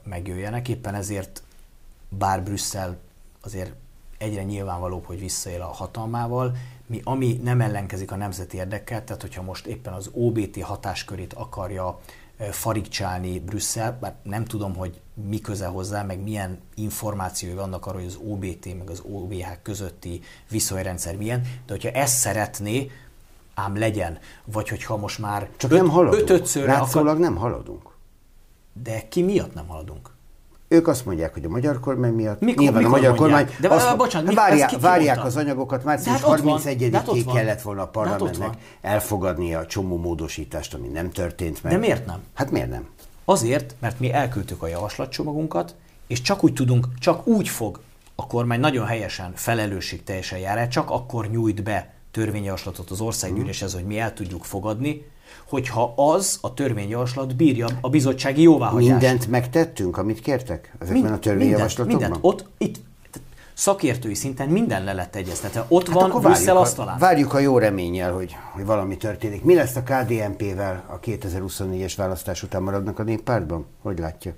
[0.04, 1.42] megjöjjenek, éppen ezért
[2.08, 2.98] bár Brüsszel
[3.40, 3.72] azért
[4.18, 9.42] egyre nyilvánvalóbb, hogy visszaél a hatalmával, mi ami nem ellenkezik a nemzeti érdekkel, tehát hogyha
[9.42, 12.00] most éppen az OBT hatáskörét akarja
[12.50, 18.10] farigcsálni Brüsszel, bár nem tudom, hogy mi köze hozzá, meg milyen információi vannak arról, hogy
[18.10, 22.90] az OBT meg az OBH közötti viszonyrendszer milyen, de hogyha ezt szeretné,
[23.54, 26.22] ám legyen, vagy hogyha most már Csak öt, nem haladunk.
[26.22, 27.18] ötötszörre akar...
[27.18, 27.90] nem haladunk.
[28.82, 30.10] De ki miatt nem haladunk?
[30.68, 33.46] Ők azt mondják, hogy a magyar kormány miatt, mikor, nyilván mikor a magyar mondják?
[33.46, 37.80] kormány de, azt, bocsánat, várják, ki, várják az anyagokat, március hát 31-ig hát kellett volna
[37.80, 41.72] a hát parlamentnek elfogadnia a csomó módosítást, ami nem történt meg.
[41.72, 42.22] De miért nem?
[42.34, 42.88] Hát miért nem?
[43.30, 45.74] Azért, mert mi elküldtük a javaslatcsomagunkat,
[46.06, 47.80] és csak úgy tudunk, csak úgy fog
[48.14, 53.84] a kormány nagyon helyesen, felelősségteljesen jár el, csak akkor nyújt be törvényjavaslatot az országgyűléshez, hogy
[53.84, 55.04] mi el tudjuk fogadni,
[55.48, 58.90] hogyha az a törvényjavaslat bírja a bizottsági jóváhagyást.
[58.90, 62.00] Mindent megtettünk, amit kértek ezekben Mind, a törvényjavaslatokban?
[62.00, 62.40] Mindent, mindent.
[62.40, 62.80] Ott, itt,
[63.58, 65.64] szakértői szinten minden le lett egyeztetve.
[65.68, 66.98] Ott hát van Brüsszel asztalán.
[66.98, 69.44] Várjuk a jó reménnyel, hogy, hogy valami történik.
[69.44, 73.66] Mi lesz a KDNP-vel a 2024-es választás után maradnak a néppártban?
[73.82, 74.34] Hogy látja?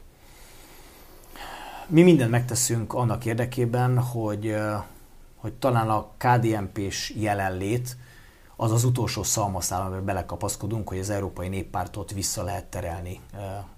[1.87, 4.57] Mi mindent megteszünk annak érdekében, hogy,
[5.37, 7.97] hogy talán a KDNP-s jelenlét
[8.57, 13.21] az az utolsó szalmaszál, amiben belekapaszkodunk, hogy az Európai Néppártot vissza lehet terelni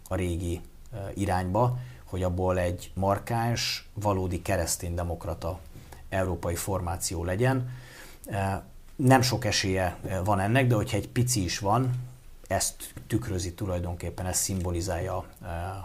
[0.08, 0.60] a régi
[1.14, 1.78] irányba,
[2.12, 5.58] hogy abból egy markáns, valódi kereszténydemokrata
[6.08, 7.70] európai formáció legyen.
[8.96, 11.90] Nem sok esélye van ennek, de hogyha egy pici is van,
[12.46, 15.24] ezt tükrözi tulajdonképpen, ezt szimbolizálja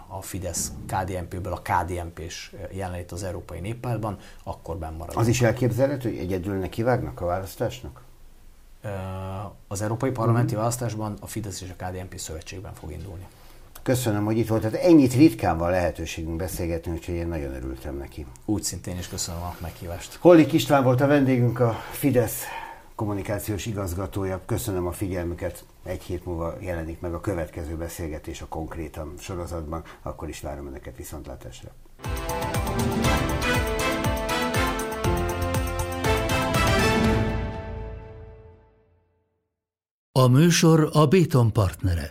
[0.06, 5.16] a Fidesz KDNP-ből a KDNP-s jelenlét az Európai Néppártban, akkor benn marad.
[5.16, 8.02] Az is elképzelhető, hogy egyedül nekivágnak a választásnak?
[9.68, 13.26] Az Európai Parlamenti választásban a Fidesz és a KDNP szövetségben fog indulni.
[13.88, 14.60] Köszönöm, hogy itt volt.
[14.62, 18.26] Tehát ennyit ritkán van lehetőségünk beszélgetni, úgyhogy én nagyon örültem neki.
[18.44, 20.14] Úgy szintén is köszönöm a meghívást.
[20.14, 22.42] Hollik István volt a vendégünk, a Fidesz
[22.94, 24.40] kommunikációs igazgatója.
[24.46, 25.64] Köszönöm a figyelmüket.
[25.84, 29.82] Egy hét múlva jelenik meg a következő beszélgetés a konkrétan sorozatban.
[30.02, 31.70] Akkor is várom Önöket viszontlátásra.
[40.12, 42.08] A műsor a Béton partnere.